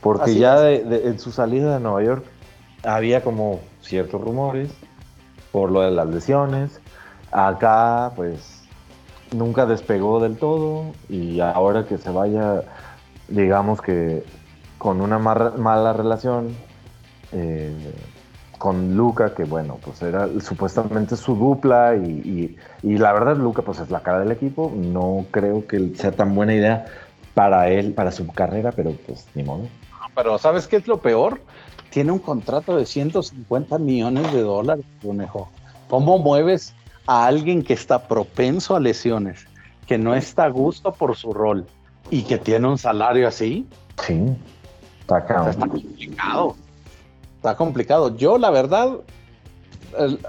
[0.00, 2.24] Porque ya en su salida de Nueva York
[2.84, 4.70] había como ciertos rumores
[5.50, 6.80] por lo de las lesiones
[7.34, 8.62] Acá, pues,
[9.32, 12.62] nunca despegó del todo y ahora que se vaya,
[13.28, 14.24] digamos que
[14.78, 16.54] con una mala relación
[17.32, 17.92] eh,
[18.58, 23.90] con Luca, que bueno, pues era supuestamente su dupla y, la verdad Luca pues es
[23.90, 26.86] la cara del equipo, no creo que sea tan buena idea
[27.34, 29.64] para él, para su carrera, pero pues ni modo.
[30.14, 31.40] Pero ¿sabes qué es lo peor?
[31.94, 35.48] tiene un contrato de 150 millones de dólares, Brunejo.
[35.88, 36.74] ¿Cómo mueves
[37.06, 39.46] a alguien que está propenso a lesiones,
[39.86, 41.66] que no está a gusto por su rol
[42.10, 43.66] y que tiene un salario así?
[44.06, 44.36] Sí,
[45.00, 46.56] está, está complicado.
[47.36, 48.16] Está complicado.
[48.16, 49.00] Yo, la verdad,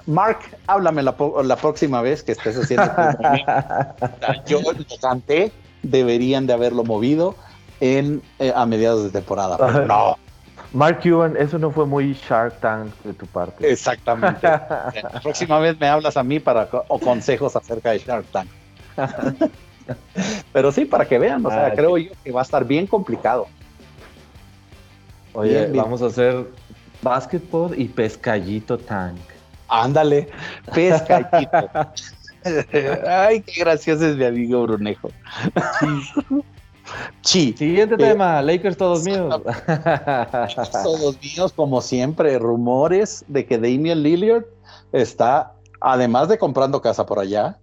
[0.05, 2.85] Mark, háblame la, próxima vez que estés haciendo.
[4.45, 5.51] Yo lo canté,
[5.83, 7.35] deberían de haberlo movido
[7.79, 9.57] en, eh, a mediados de temporada.
[9.87, 10.17] no.
[10.75, 13.71] Mark Cuban, eso no fue muy Shark Tank de tu parte.
[13.71, 14.41] Exactamente.
[14.47, 18.49] la próxima vez me hablas a mí para o consejos acerca de Shark Tank.
[20.51, 22.87] Pero sí, para que vean, o sea, ah, creo yo que va a estar bien
[22.87, 23.47] complicado.
[25.31, 26.45] Oye, vamos a hacer
[27.01, 29.19] basketball y pescallito tank.
[29.69, 30.27] Ándale,
[30.73, 31.69] pescallito.
[33.07, 35.09] Ay, qué gracioso es mi amigo Brunejo.
[35.79, 36.43] Sí.
[37.21, 39.41] Siguiente tema, Lakers todos míos.
[40.83, 44.45] todos míos, como siempre, rumores de que Damian Lillard
[44.91, 47.59] está, además de comprando casa por allá,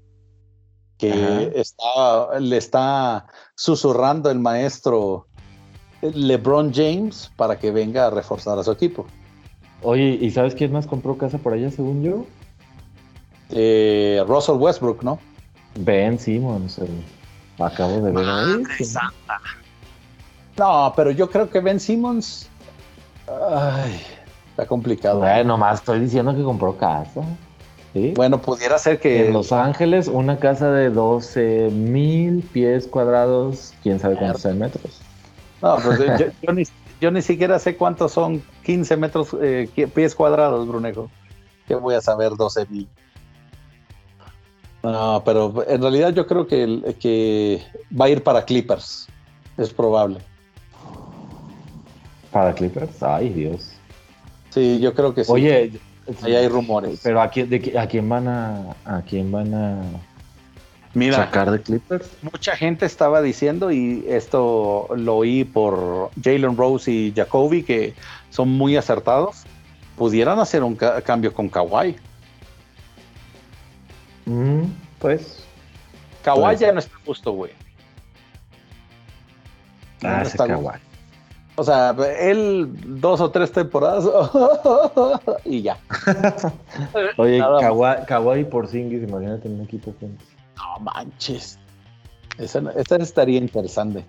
[0.98, 5.26] que está, le está susurrando el maestro
[6.00, 9.06] LeBron James para que venga a reforzar a su equipo.
[9.82, 12.24] Oye, ¿y sabes quién más compró casa por allá, según yo?
[13.50, 15.18] Eh, Russell Westbrook, ¿no?
[15.78, 16.80] Ben Simmons,
[17.64, 18.62] acabo de ver ahí.
[20.58, 22.48] No, pero yo creo que Ben Simmons.
[23.26, 24.00] Ay,
[24.50, 25.20] está complicado.
[25.20, 27.22] Bueno, más estoy diciendo que compró casa.
[28.14, 29.26] Bueno, pudiera ser que.
[29.26, 35.00] En Los Ángeles, una casa de 12 mil pies cuadrados, quién sabe cuántos metros.
[35.60, 36.00] No, pues
[36.42, 36.62] yo, ni,
[37.00, 41.10] yo ni siquiera sé cuántos son 15 metros, eh, pies cuadrados, Brunejo.
[41.68, 42.88] ¿Qué voy a saber 12 mil?
[44.82, 47.62] No, pero en realidad yo creo que, que
[47.98, 49.08] va a ir para Clippers.
[49.56, 50.18] Es probable.
[52.32, 53.02] ¿Para Clippers?
[53.02, 53.70] Ay, Dios.
[54.50, 55.30] Sí, yo creo que sí.
[55.30, 55.80] Oye,
[56.22, 57.00] ahí hay rumores.
[57.02, 59.82] Pero ¿a quién, de, a quién van a, a quién van a
[60.94, 62.10] Mira, sacar de Clippers.
[62.22, 67.94] Mucha gente estaba diciendo, y esto lo oí por Jalen Rose y Jacoby, que
[68.30, 69.44] son muy acertados,
[69.96, 71.96] pudieran hacer un cambio con Kawhi.
[74.26, 74.64] Mm,
[74.98, 75.44] pues.
[76.22, 77.52] Kawhi ya no está justo, güey.
[80.02, 80.78] Ah, está Kawhi.
[81.56, 82.70] O sea, él
[83.00, 84.04] dos o tres temporadas
[85.44, 85.78] y ya.
[87.18, 90.26] Oye, Kawhi, Kawhi por Singis, imagínate un equipo juntos.
[90.56, 91.58] No manches.
[92.38, 92.62] Esa,
[92.96, 94.04] estaría interesante.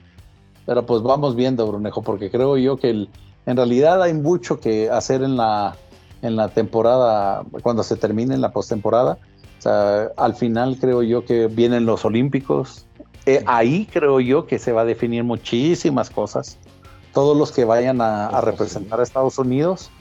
[0.66, 3.07] Pero pues vamos viendo, Brunejo, porque creo yo que
[3.45, 5.76] en realidad hay mucho que hacer en la,
[6.22, 9.18] en la temporada, cuando se termine en la postemporada.
[9.64, 12.86] Sea, al final creo yo que vienen los Olímpicos.
[13.26, 16.57] Eh, ahí creo yo que se va a definir muchísimas cosas.
[17.14, 19.91] Todos los que vayan a representar a Estados Unidos,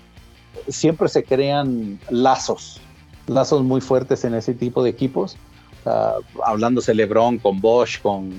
[0.68, 2.80] siempre se crean lazos,
[3.26, 5.36] lazos muy fuertes en ese tipo de equipos
[6.44, 8.30] hablándose LeBron con Bosch, con,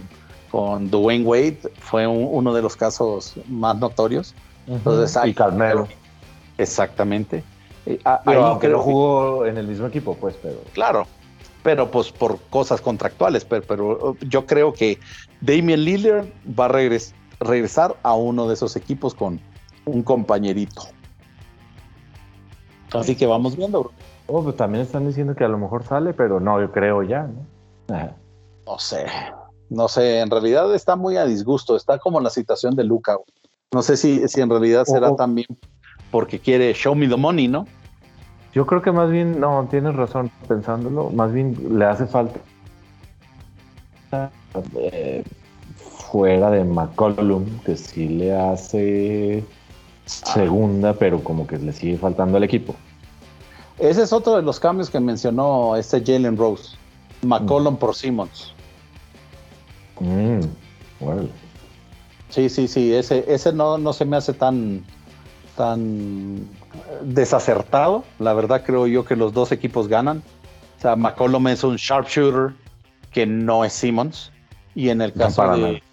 [0.49, 4.33] con Dwayne Wade, fue uno de los casos más notorios.
[4.67, 5.87] Entonces, y Carmelo.
[6.57, 7.43] Exactamente.
[8.05, 10.57] Ah, ahí que jugó en el mismo equipo, pues, pero.
[10.73, 11.05] Claro,
[11.63, 14.99] pero pues por cosas contractuales, pero, pero uh, yo creo que
[15.41, 16.25] Damian Lillard
[16.57, 16.89] va a
[17.39, 19.39] regresar a uno de esos equipos con
[19.85, 20.83] un compañerito.
[22.93, 23.91] Así que vamos viendo,
[24.27, 27.23] Oh, pues también están diciendo que a lo mejor sale, pero no, yo creo ya,
[27.23, 27.45] ¿no?
[28.65, 29.05] No sé,
[29.69, 33.17] no sé, en realidad está muy a disgusto, está como la situación de Luca.
[33.73, 35.47] No sé si, si en realidad será también
[36.13, 37.65] porque quiere show me the money, ¿no?
[38.53, 42.39] Yo creo que más bien, no, tienes razón pensándolo, más bien le hace falta
[44.75, 45.23] eh,
[46.11, 49.43] fuera de McCollum, que sí le hace
[50.05, 52.75] segunda, pero como que le sigue faltando al equipo.
[53.79, 56.77] Ese es otro de los cambios que mencionó este Jalen Rose.
[57.23, 58.53] McCollum por Simmons.
[59.99, 60.41] Mm,
[62.29, 62.93] Sí, sí, sí.
[62.93, 64.83] Ese, ese no, no se me hace tan,
[65.55, 66.47] tan
[67.01, 68.03] desacertado.
[68.19, 70.23] La verdad creo yo que los dos equipos ganan.
[70.77, 72.53] O sea, McCollum es un sharpshooter
[73.11, 74.31] que no es Simmons.
[74.75, 75.83] Y en el caso de.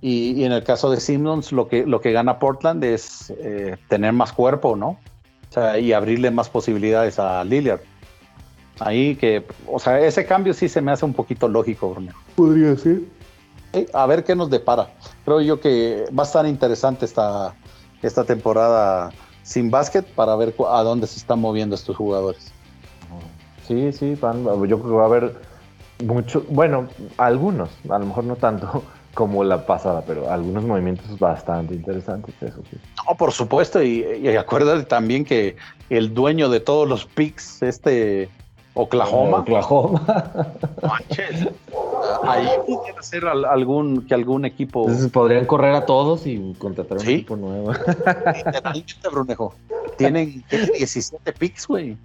[0.00, 4.12] Y, en el caso de Simmons, lo que, lo que gana Portland es eh, tener
[4.12, 4.98] más cuerpo, ¿no?
[5.80, 7.80] y abrirle más posibilidades a Lillard.
[8.80, 12.12] Ahí que, o sea, ese cambio sí se me hace un poquito lógico, Bruno.
[12.34, 13.02] Podría ser.
[13.92, 14.90] a ver qué nos depara.
[15.24, 17.54] Creo yo que va a estar interesante esta,
[18.06, 19.10] esta temporada
[19.42, 22.52] sin básquet para ver a dónde se están moviendo estos jugadores.
[23.66, 25.36] Sí, sí, yo creo que va a haber
[26.04, 28.82] mucho, bueno, algunos, a lo mejor no tanto,
[29.14, 32.76] como la pasada, pero algunos movimientos bastante interesantes, eso sí.
[33.06, 35.56] No, por supuesto, y, y acuérdate también que
[35.88, 38.28] el dueño de todos los picks, este
[38.74, 39.38] Oklahoma.
[39.38, 40.02] Oklahoma.
[40.82, 41.48] Manches.
[42.24, 44.82] Ahí pudiera ser al- algún, que algún equipo.
[44.82, 47.12] Entonces podrían correr a todos y contratar un Sí.
[47.14, 47.72] equipo nuevo.
[47.72, 49.54] Literalmente, Brunejo.
[49.96, 50.66] Tienen ¿qué?
[50.76, 51.96] 17 picks, güey.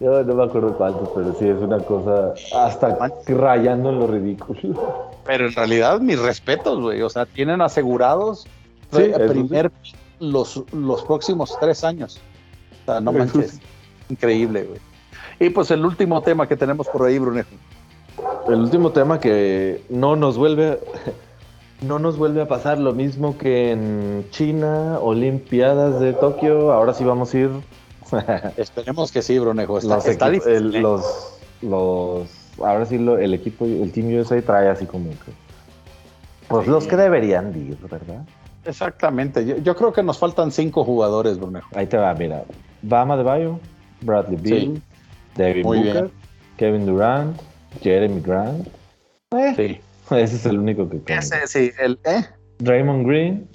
[0.00, 5.10] Yo no me acuerdo cuántos, pero sí es una cosa hasta rayando en lo ridículo.
[5.24, 7.02] Pero en realidad, mis respetos, güey.
[7.02, 8.46] O sea, tienen asegurados
[8.92, 12.20] Sí, el primer pick los, los próximos tres años.
[12.82, 13.50] O sea, no manches.
[13.52, 13.60] sí.
[14.10, 14.80] Increíble, güey.
[15.40, 17.48] Y pues el último tema que tenemos por ahí, Brunejo.
[18.48, 20.78] El último tema que no nos vuelve
[21.82, 27.04] no nos vuelve a pasar lo mismo que en China, Olimpiadas de Tokio, ahora sí
[27.04, 27.50] vamos a ir
[28.56, 29.78] Esperemos que sí, Brunejo.
[29.78, 30.80] Está, los, está equipos- difícil, el- ¿eh?
[30.80, 31.30] los
[31.62, 32.28] los
[32.58, 35.32] ahora sí lo- el equipo el Team USA trae así como que
[36.48, 36.70] pues Sí.
[36.70, 38.22] los que deberían de ir, ¿verdad?
[38.66, 39.44] Exactamente.
[39.44, 41.68] Yo, yo creo que nos faltan cinco jugadores, Brunejo.
[41.74, 42.44] Ahí te va, mira.
[42.82, 43.58] Bama de Bayo,
[44.02, 44.82] Bradley Beal,
[45.36, 46.12] David Muy Booker, bien.
[46.56, 47.40] Kevin Durant,
[47.82, 48.68] Jeremy Grant.
[49.32, 49.80] Eh, Sí.
[50.16, 51.18] Ese es el único que cambia.
[51.18, 52.24] Ese, sí, el, ¿eh?
[52.58, 53.48] Draymond Green,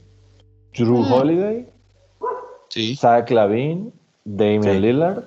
[0.73, 1.11] Drew Mm.
[1.13, 1.69] Holiday,
[2.69, 2.95] Sí.
[2.95, 3.91] Zach Lavine,
[4.25, 4.80] Damian Sí.
[4.80, 5.23] Lillard,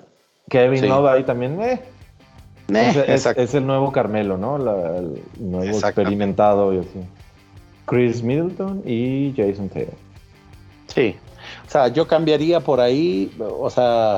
[0.49, 0.87] Kevin Sí.
[0.87, 1.59] Love ahí también.
[1.61, 1.79] eh.
[2.69, 3.41] Eh, es, es- exacto.
[3.41, 4.57] es el nuevo Carmelo, ¿no?
[4.57, 6.99] La- el nuevo experimentado y así.
[7.85, 9.93] Chris Middleton y Jason Taylor.
[10.87, 11.15] Sí.
[11.67, 14.15] O sea, yo cambiaría por ahí, o sea,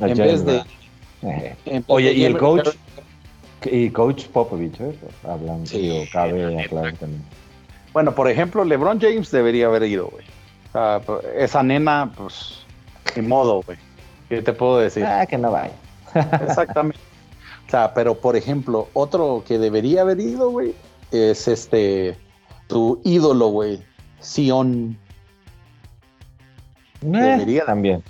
[0.00, 0.62] A en vez de...
[1.24, 1.82] Eh.
[1.86, 2.68] Oye, y el coach,
[3.64, 4.94] y coach Popovich, ¿eh?
[5.26, 5.78] Hablando, Sí.
[5.78, 7.22] digo, cabe aclarar también.
[7.92, 10.24] Bueno, por ejemplo, LeBron James debería haber ido, güey.
[10.68, 11.00] O sea,
[11.36, 12.64] esa nena, pues,
[13.16, 13.78] ni modo, güey.
[14.28, 15.04] ¿Qué te puedo decir?
[15.04, 15.72] Ah, que no vaya.
[16.42, 16.98] Exactamente.
[17.66, 20.74] O sea, pero por ejemplo, otro que debería haber ido, güey,
[21.12, 22.16] es este,
[22.66, 23.80] tu ídolo, güey,
[24.20, 24.98] Sion.
[27.00, 27.64] Debería.
[27.64, 28.02] También.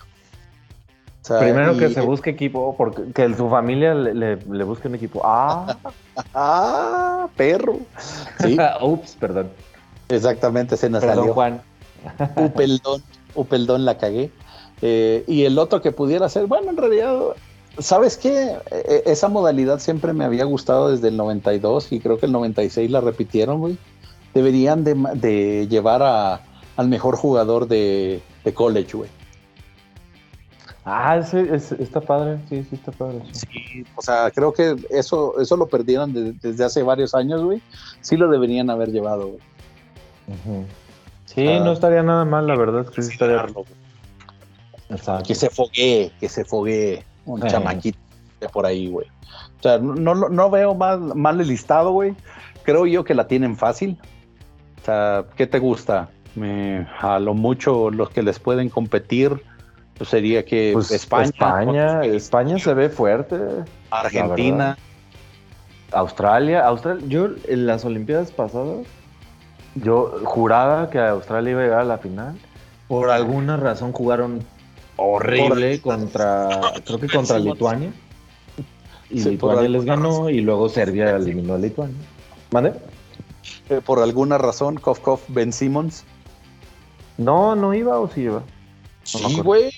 [1.24, 4.64] O sea, Primero y- que se busque equipo, porque que su familia le, le, le
[4.64, 5.22] busque un equipo.
[5.24, 5.74] Ah,
[6.34, 7.78] Ah, perro.
[8.40, 9.48] Sí, ups, perdón.
[10.08, 11.34] exactamente, se nos Perdón, salió.
[11.34, 11.62] Juan.
[12.36, 13.02] Upeldón,
[13.34, 14.30] Upeldón la cagué.
[14.82, 17.18] Eh, y el otro que pudiera ser, bueno, en realidad,
[17.78, 18.56] ¿sabes qué?
[18.70, 22.90] Eh, esa modalidad siempre me había gustado desde el 92 y creo que el 96
[22.90, 23.78] la repitieron, güey.
[24.34, 26.40] Deberían de, de llevar a,
[26.76, 29.10] al mejor jugador de, de college, güey.
[30.86, 33.22] Ah, ese, ese- está padre, sí, sí, está padre.
[33.32, 33.46] sí.
[33.52, 37.62] Sí, o sea, creo que eso, eso lo perdieron de- desde hace varios años, güey.
[38.02, 39.40] Sí lo deberían haber llevado, güey.
[41.26, 41.60] Sí, Ah.
[41.64, 42.86] no estaría nada mal, la verdad.
[42.86, 43.44] que sí estaría...
[44.90, 45.26] Exacto.
[45.26, 47.50] Que se foguee, que se foguee un Eh.
[47.50, 47.98] chamaquito
[48.40, 49.06] de por ahí, güey.
[49.58, 52.14] O sea, no, no, no veo mal, mal el listado, güey.
[52.62, 53.98] Creo yo que la tienen fácil.
[54.82, 56.10] O sea, ¿qué te gusta?
[56.34, 59.42] Me- a lo mucho los que les pueden competir
[59.96, 63.36] pues sería que Pues España, España, España se ve fuerte.
[63.90, 64.76] Argentina,
[65.92, 68.86] Australia, Australia, yo en las Olimpiadas pasadas,
[69.76, 72.36] yo juraba que Australia iba a llegar a la final.
[72.88, 74.44] Por alguna razón jugaron
[74.96, 77.38] horrible contra, creo que contra.
[77.38, 77.92] Lituania.
[79.10, 81.96] Y Sí, Lituania les ganó y luego Serbia eliminó a Lituania.
[82.50, 82.72] ¿Mande?
[83.68, 86.04] eh, por alguna razón, Kof Kof, Ben Simmons.
[87.16, 88.40] No, no iba o sí iba.
[88.40, 89.70] No Sí, güey.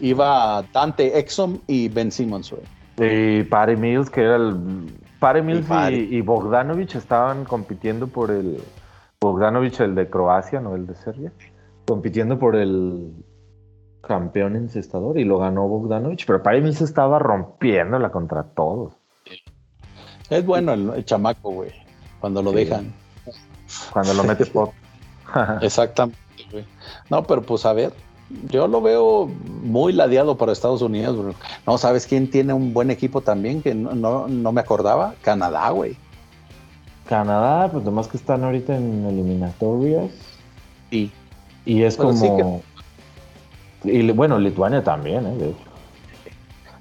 [0.00, 2.62] Iba Dante Exum y Ben Simmons, güey.
[2.98, 4.92] Y Patty Mills, que era el.
[5.20, 8.62] Patty Mills y, y Bogdanovich estaban compitiendo por el.
[9.20, 11.32] Bogdanovich, el de Croacia, no el de Serbia.
[11.86, 13.12] Compitiendo por el
[14.02, 16.26] campeón encestador y lo ganó Bogdanovich.
[16.26, 18.92] Pero Patty Mills estaba rompiéndola contra todos.
[20.28, 21.70] Es bueno el, el chamaco, güey.
[22.20, 22.56] Cuando lo Sí.
[22.56, 22.92] dejan.
[23.92, 24.72] Cuando lo metes pop.
[25.60, 26.18] Exactamente,
[26.50, 26.64] güey.
[27.10, 27.92] No, pero pues a ver,
[28.50, 29.30] yo lo veo
[29.62, 31.34] muy ladeado para Estados Unidos.
[31.66, 35.14] No, ¿sabes quién tiene un buen equipo también que no, no, no me acordaba?
[35.22, 35.96] Canadá, güey.
[37.08, 40.10] Canadá, pues nomás que están ahorita en eliminatorias.
[40.90, 41.10] Sí.
[41.64, 42.62] Y es sí como.
[43.84, 45.36] Y bueno, Lituania también, ¿eh?
[45.36, 45.58] De hecho.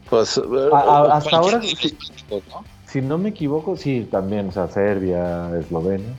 [0.10, 0.38] Pues
[0.72, 2.64] A- a- hasta ahora equipos, ¿no?
[2.88, 6.14] Si no me equivoco, sí, también, o sea, Serbia, Eslovenia.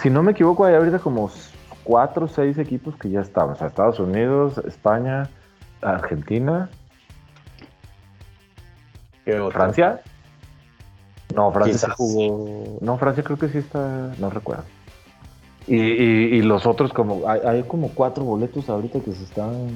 [0.00, 1.30] Si no me equivoco, hay ahorita como
[1.88, 3.52] cuatro o seis equipos que ya estaban.
[3.54, 5.30] O sea, Estados Unidos, España,
[5.80, 6.68] Argentina,
[9.24, 9.50] ¿Qué otro?
[9.58, 10.00] Francia.
[11.34, 11.94] No, Francia Quizás.
[11.96, 12.78] jugó.
[12.82, 14.64] No, Francia creo que sí está, no recuerdo.
[15.66, 19.68] Y, y- y los otros, como, hay, hay como cuatro boletos ahorita que se están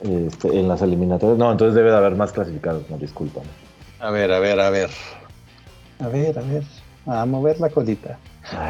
[0.00, 1.38] este, en las eliminatorias.
[1.38, 3.46] No, entonces debe de haber más clasificados, no, discúlpame.
[4.00, 4.90] A ver, a ver, a ver.
[6.00, 6.62] A ver, a ver.
[7.06, 8.18] a mover la colita.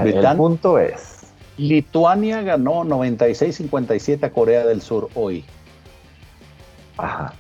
[0.05, 1.18] el punto es.
[1.59, 5.45] Lituania ganó 96-57 a Corea del Sur hoy.
[6.97, 7.35] Ajá.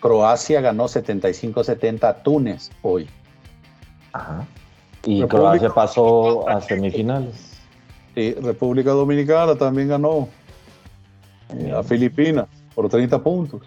[0.00, 3.08] Croacia ganó 75-70 a Túnez hoy.
[4.12, 4.46] Ajá.
[5.04, 7.52] Y Croacia pasó a semifinales.
[8.14, 10.28] Sí, República Dominicana también ganó
[11.56, 13.62] eh, a Filipinas por 30 puntos.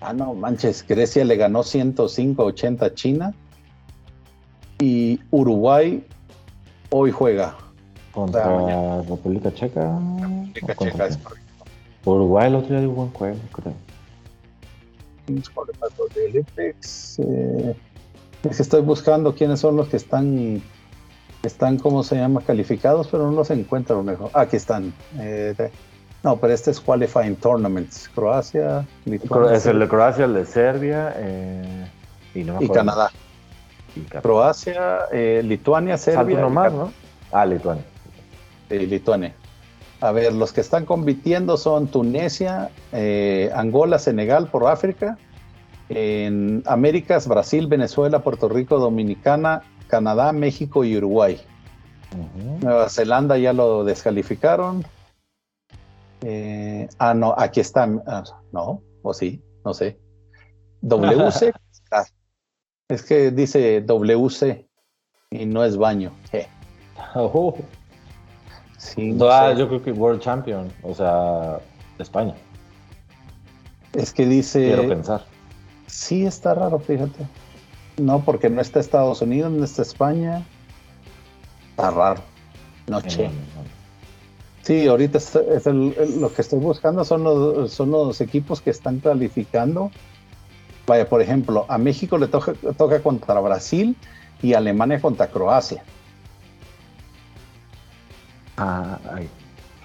[0.00, 3.34] Ah, no, manches, Grecia le ganó 105-80 a China.
[4.80, 6.04] Y Uruguay
[6.90, 7.54] hoy juega.
[8.12, 9.98] Contra República Checa.
[12.04, 13.74] Uruguay el otro día dio buen juego, creo.
[17.18, 17.76] Eh,
[18.42, 20.62] es que estoy buscando quiénes son los que están,
[21.42, 22.40] están, ¿cómo se llama?
[22.40, 24.30] Calificados, pero no los encuentro mejor.
[24.34, 24.92] aquí están.
[25.18, 25.70] Eh,
[26.22, 28.08] no, pero este es Qualifying Tournaments.
[28.14, 29.56] Croacia, Lituania.
[29.56, 31.86] Es el de Croacia, el de Serbia eh,
[32.34, 33.10] y, Canadá.
[34.22, 35.06] Croacia,
[35.42, 36.48] Lituania, Serbia.
[36.48, 36.92] más, ¿no?
[37.32, 37.84] Ah, Lituania.
[38.70, 39.34] Lituania.
[40.00, 42.70] A ver, los que están compitiendo son Tunisia,
[43.54, 45.18] Angola, Senegal por África,
[45.90, 51.40] en Américas, Brasil, Venezuela, Puerto Rico, Dominicana, Canadá, México y Uruguay.
[52.62, 54.84] Nueva Zelanda ya lo descalificaron.
[56.22, 57.88] Eh, ah, no, aquí está.
[58.06, 59.98] Ah, no, o sí, no sé.
[60.82, 61.52] WC.
[61.92, 62.04] Ah,
[62.88, 64.64] es que dice WC
[65.32, 66.12] y no es baño.
[67.16, 67.56] Oh.
[68.80, 71.60] Sí, ah, yo creo que World Champion, o sea,
[71.98, 72.34] España.
[73.92, 74.68] Es que dice.
[74.68, 75.26] Quiero pensar.
[75.86, 77.26] Sí, está raro, fíjate.
[77.98, 80.46] No, porque no está Estados Unidos, no está España.
[81.70, 82.22] Está raro.
[82.86, 83.30] Noche.
[84.62, 89.90] Sí, ahorita es, lo que estoy buscando son los, son los equipos que están calificando.
[90.86, 93.94] Vaya, por ejemplo, a México le toca, toca contra Brasil
[94.40, 95.84] y Alemania contra Croacia.
[98.62, 98.98] Ah,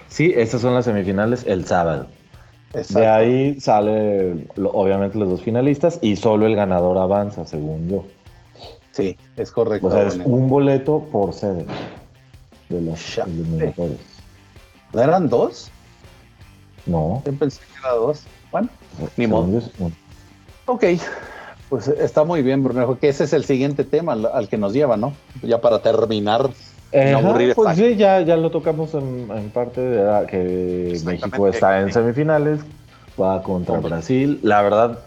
[0.08, 2.08] sí, estas son las semifinales el sábado.
[2.90, 8.04] De ahí sale, obviamente, los dos finalistas y solo el ganador avanza, según yo.
[8.92, 9.86] Sí, es correcto.
[9.86, 11.64] O sea, es un boleto por sede
[12.68, 14.00] de los eliminatorios.
[14.92, 15.70] ¿No eran dos?
[16.84, 17.22] No.
[17.24, 18.24] Yo pensé que eran dos.
[18.52, 18.68] Bueno,
[19.16, 19.60] ni modo.
[20.66, 20.84] Ok,
[21.70, 24.98] pues está muy bien, Brunejo, que ese es el siguiente tema al que nos lleva,
[24.98, 25.14] ¿no?
[25.42, 26.50] Ya para terminar
[27.54, 32.60] pues sí, ya, ya lo tocamos en, parte de que México está en semifinales,
[33.20, 34.38] va contra Brasil.
[34.42, 34.98] La verdad,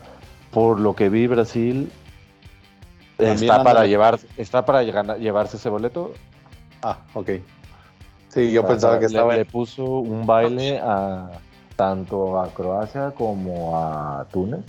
[0.52, 1.92] por lo que vi, Brasil
[3.18, 6.14] está para, llevar, está para llevarse ese boleto.
[6.82, 7.32] Ah, ok.
[8.30, 9.36] Sí, yo pensaba que estaba.
[9.36, 11.30] Le, puso un baile a
[11.76, 14.66] tanto a Croacia como a Túnez.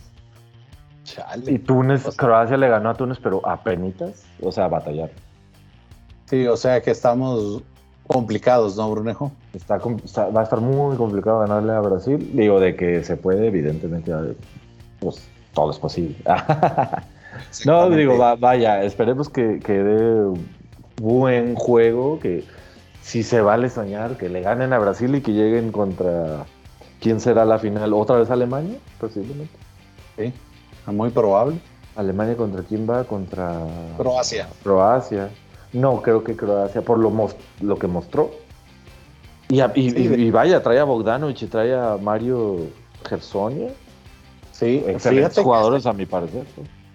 [1.46, 5.10] Y Túnez, Croacia le ganó a Túnez, pero a penitas, o sea, a batallar.
[6.30, 7.60] Sí, o sea que estamos
[8.06, 9.32] complicados, ¿no, Brunejo?
[9.52, 12.30] Está, va a estar muy complicado ganarle a Brasil.
[12.34, 14.12] Digo, de que se puede, evidentemente,
[15.00, 16.16] pues todo es posible.
[17.66, 20.40] no, digo, vaya, esperemos que, que dé
[21.00, 22.44] buen juego, que
[23.02, 26.46] si se vale soñar, que le ganen a Brasil y que lleguen contra...
[27.00, 27.92] ¿Quién será la final?
[27.94, 28.78] ¿Otra vez Alemania?
[29.00, 29.56] Posiblemente.
[30.16, 30.32] Sí,
[30.86, 31.58] muy probable.
[31.96, 33.02] ¿Alemania contra quién va?
[33.02, 33.66] Contra...
[33.96, 34.48] Croacia.
[34.62, 35.30] Croacia.
[35.72, 37.12] No, creo que Croacia, por lo,
[37.60, 38.30] lo que mostró.
[39.48, 42.68] Y, vaya, trae a Bogdanovich y trae a Mario
[43.08, 43.72] Gersonia.
[44.52, 46.44] Sí, excelentes jugadores a mi parecer.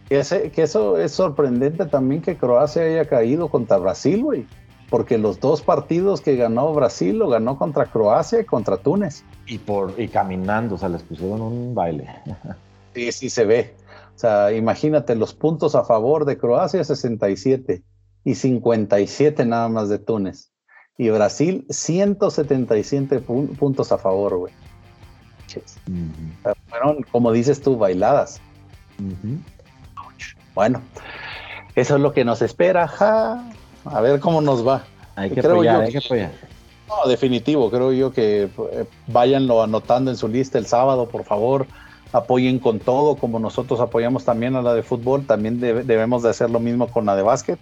[0.08, 4.48] Que, que eso es sorprendente también que Croacia haya caído contra Brasil, güey.
[4.90, 9.26] Porque los dos partidos que ganó Brasil lo ganó contra Croacia y contra Túnez.
[9.48, 12.08] Y, por, y caminando, o sea, les pusieron un baile.
[12.94, 13.76] Sí, sí se ve.
[14.16, 17.84] O sea, imagínate los puntos a favor de Croacia, 67
[18.26, 20.52] y 57 nada más de Túnez.
[20.98, 24.54] Y Brasil, 177 puntos a favor, güey.
[26.68, 28.42] Fueron, como dices tú, bailadas.
[30.54, 30.82] Bueno,
[31.76, 32.92] eso es lo que nos espera.
[33.86, 34.84] A ver cómo nos va.
[35.16, 36.32] Hay que apoyar, hay que apoyar.
[36.88, 41.68] No, definitivo, creo yo que eh, váyanlo anotando en su lista el sábado, por favor.
[42.12, 46.50] Apoyen con todo, como nosotros apoyamos también a la de fútbol, también debemos de hacer
[46.50, 47.60] lo mismo con la de básquet.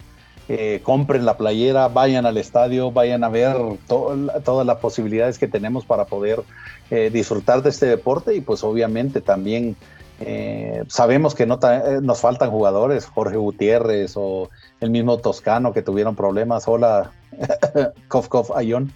[0.50, 3.56] Eh, compren la playera, vayan al estadio, vayan a ver
[3.88, 6.44] todas las posibilidades que tenemos para poder
[6.92, 9.78] eh, disfrutar de este deporte y pues obviamente también
[10.20, 11.60] eh, sabemos que no
[12.02, 14.50] nos faltan jugadores, Jorge Gutiérrez o
[14.82, 17.12] el mismo Toscano que tuvieron problemas, hola,
[18.10, 18.92] Kof Kof Ayón,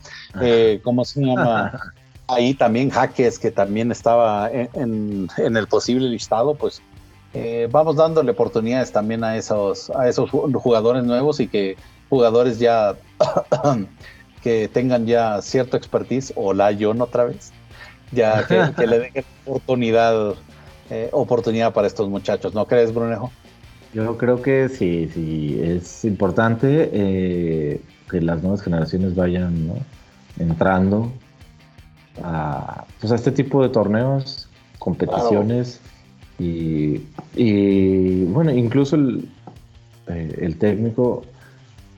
[0.84, 1.94] ¿cómo se llama?
[2.28, 6.82] Ahí también Jaques que también estaba en el posible listado, pues
[7.34, 11.78] eh, vamos dándole oportunidades también a esos, a esos jugadores nuevos y que
[12.10, 12.96] jugadores ya
[14.44, 17.52] que tengan ya cierto expertise, o la John otra vez,
[18.12, 19.12] ya que, le den
[19.46, 20.36] oportunidad,
[20.90, 23.32] eh, oportunidad para estos muchachos, ¿no crees, Brunejo?
[23.94, 29.72] Yo creo que sí, sí, es importante eh, que las nuevas generaciones vayan
[30.40, 31.12] entrando
[32.24, 35.82] a, pues a este tipo de torneos, competiciones
[36.40, 39.28] y, bueno, incluso el,
[40.08, 41.24] eh, el, técnico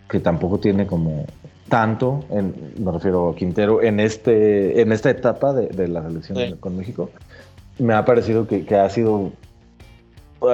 [0.09, 1.25] que tampoco tiene como
[1.67, 7.09] tanto, me refiero a Quintero, en, este, en esta etapa de, la selección con México,
[7.77, 9.31] me ha parecido que, que ha sido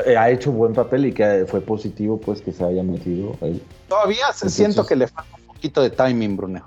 [0.05, 3.61] eh, ha hecho buen papel y que fue positivo pues que se haya metido ahí.
[3.87, 6.65] Todavía siento que le falta un poquito de timing, Bruno.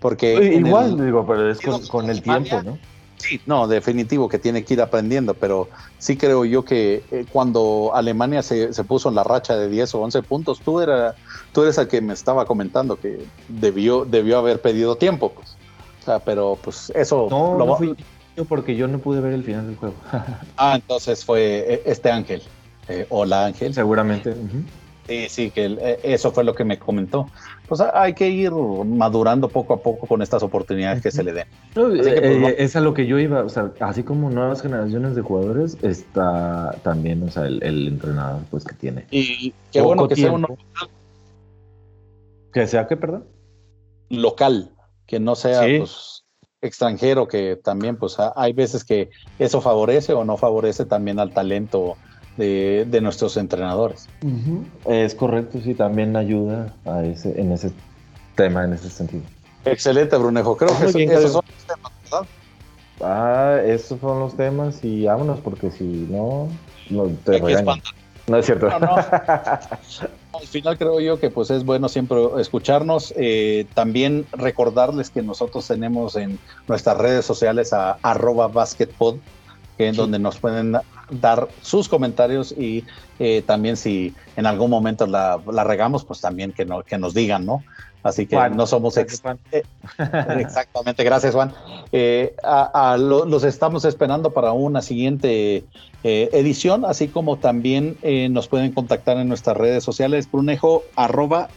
[0.00, 1.58] Porque igual, digo, pero es
[1.88, 2.78] con, el tiempo, ¿no?
[3.18, 7.90] Sí, no, definitivo que tiene que ir aprendiendo, pero sí creo yo que eh, cuando
[7.94, 11.14] Alemania se, puso en la racha de 10 o 11 puntos, tú, era,
[11.52, 15.56] tú eres el que me estaba comentando que debió, debió haber pedido tiempo, pues.
[16.00, 17.26] O sea, pero pues eso...
[17.28, 17.94] No, lo no fui
[18.44, 19.94] porque yo no pude ver el final del juego.
[20.56, 22.42] ah, entonces fue eh, este Ángel.
[22.88, 23.74] Eh, hola Ángel.
[23.74, 24.34] Seguramente.
[25.08, 27.30] Sí, sí, que eh, eso fue lo que me comentó.
[27.66, 31.46] Pues hay que ir madurando poco a poco con estas oportunidades que se le den.
[31.76, 35.78] Eh, es a lo que yo iba, o sea, así como nuevas generaciones de jugadores,
[35.82, 39.06] está también, o sea, el, entrenador pues que tiene.
[39.10, 40.48] Y qué bueno que sea uno
[42.52, 43.24] Que sea que, perdón.
[44.10, 44.72] Local,
[45.06, 46.24] que no sea pues,
[46.60, 51.96] extranjero, que también pues hay veces que eso favorece o no favorece también al talento
[52.38, 54.08] de, nuestros entrenadores.
[54.86, 57.72] Es correcto, sí, también ayuda a ese, en ese
[58.34, 59.24] tema, en ese sentido.
[59.64, 60.56] Excelente, Brunejo.
[60.56, 62.26] Creo que esos son los temas, ¿verdad?
[63.00, 66.48] Ah, esos son los temas y vámonos, porque si no,
[66.90, 67.40] no te
[68.26, 68.68] No es cierto.
[70.32, 73.12] Al final creo yo que pues es bueno siempre escucharnos.
[73.16, 79.16] Eh, también recordarles que nosotros tenemos en nuestras redes sociales a arroba basketpod,
[79.78, 80.76] en donde nos pueden
[81.10, 82.84] dar sus comentarios y
[83.18, 87.46] eh, también si en algún momento la, regamos, pues también que, no, que nos digan,
[87.46, 87.62] ¿no?
[88.02, 89.06] Así que no somos eh,
[90.38, 91.52] exactamente, gracias Juan.
[91.90, 92.34] Eh,
[92.98, 95.64] los estamos esperando para una siguiente
[96.04, 97.98] edición, así como también
[98.32, 101.48] nos pueden contactar en nuestras redes sociales, brunejo arroba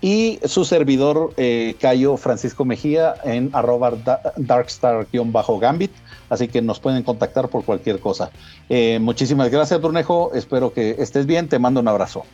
[0.00, 3.92] y su servidor eh, Cayo Francisco Mejía en arroba
[4.36, 5.90] darkstar-gambit,
[6.30, 8.30] así que nos pueden contactar por cualquier cosa.
[8.68, 12.24] Eh, muchísimas gracias, Brunejo, espero que estés bien, te mando un abrazo.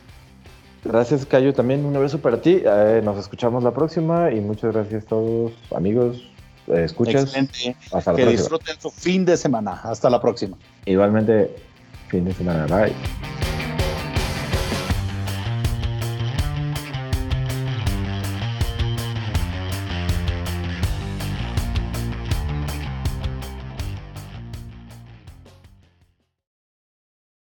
[0.83, 5.03] Gracias, Cayo, también un abrazo para ti, eh, nos escuchamos la próxima y muchas gracias
[5.05, 6.29] a todos, amigos,
[6.67, 7.23] escuchas.
[7.23, 7.75] Excelente,
[8.15, 10.55] que disfruten su fin de semana, hasta la próxima.
[10.85, 11.55] Igualmente,
[12.09, 13.54] fin de semana, bye.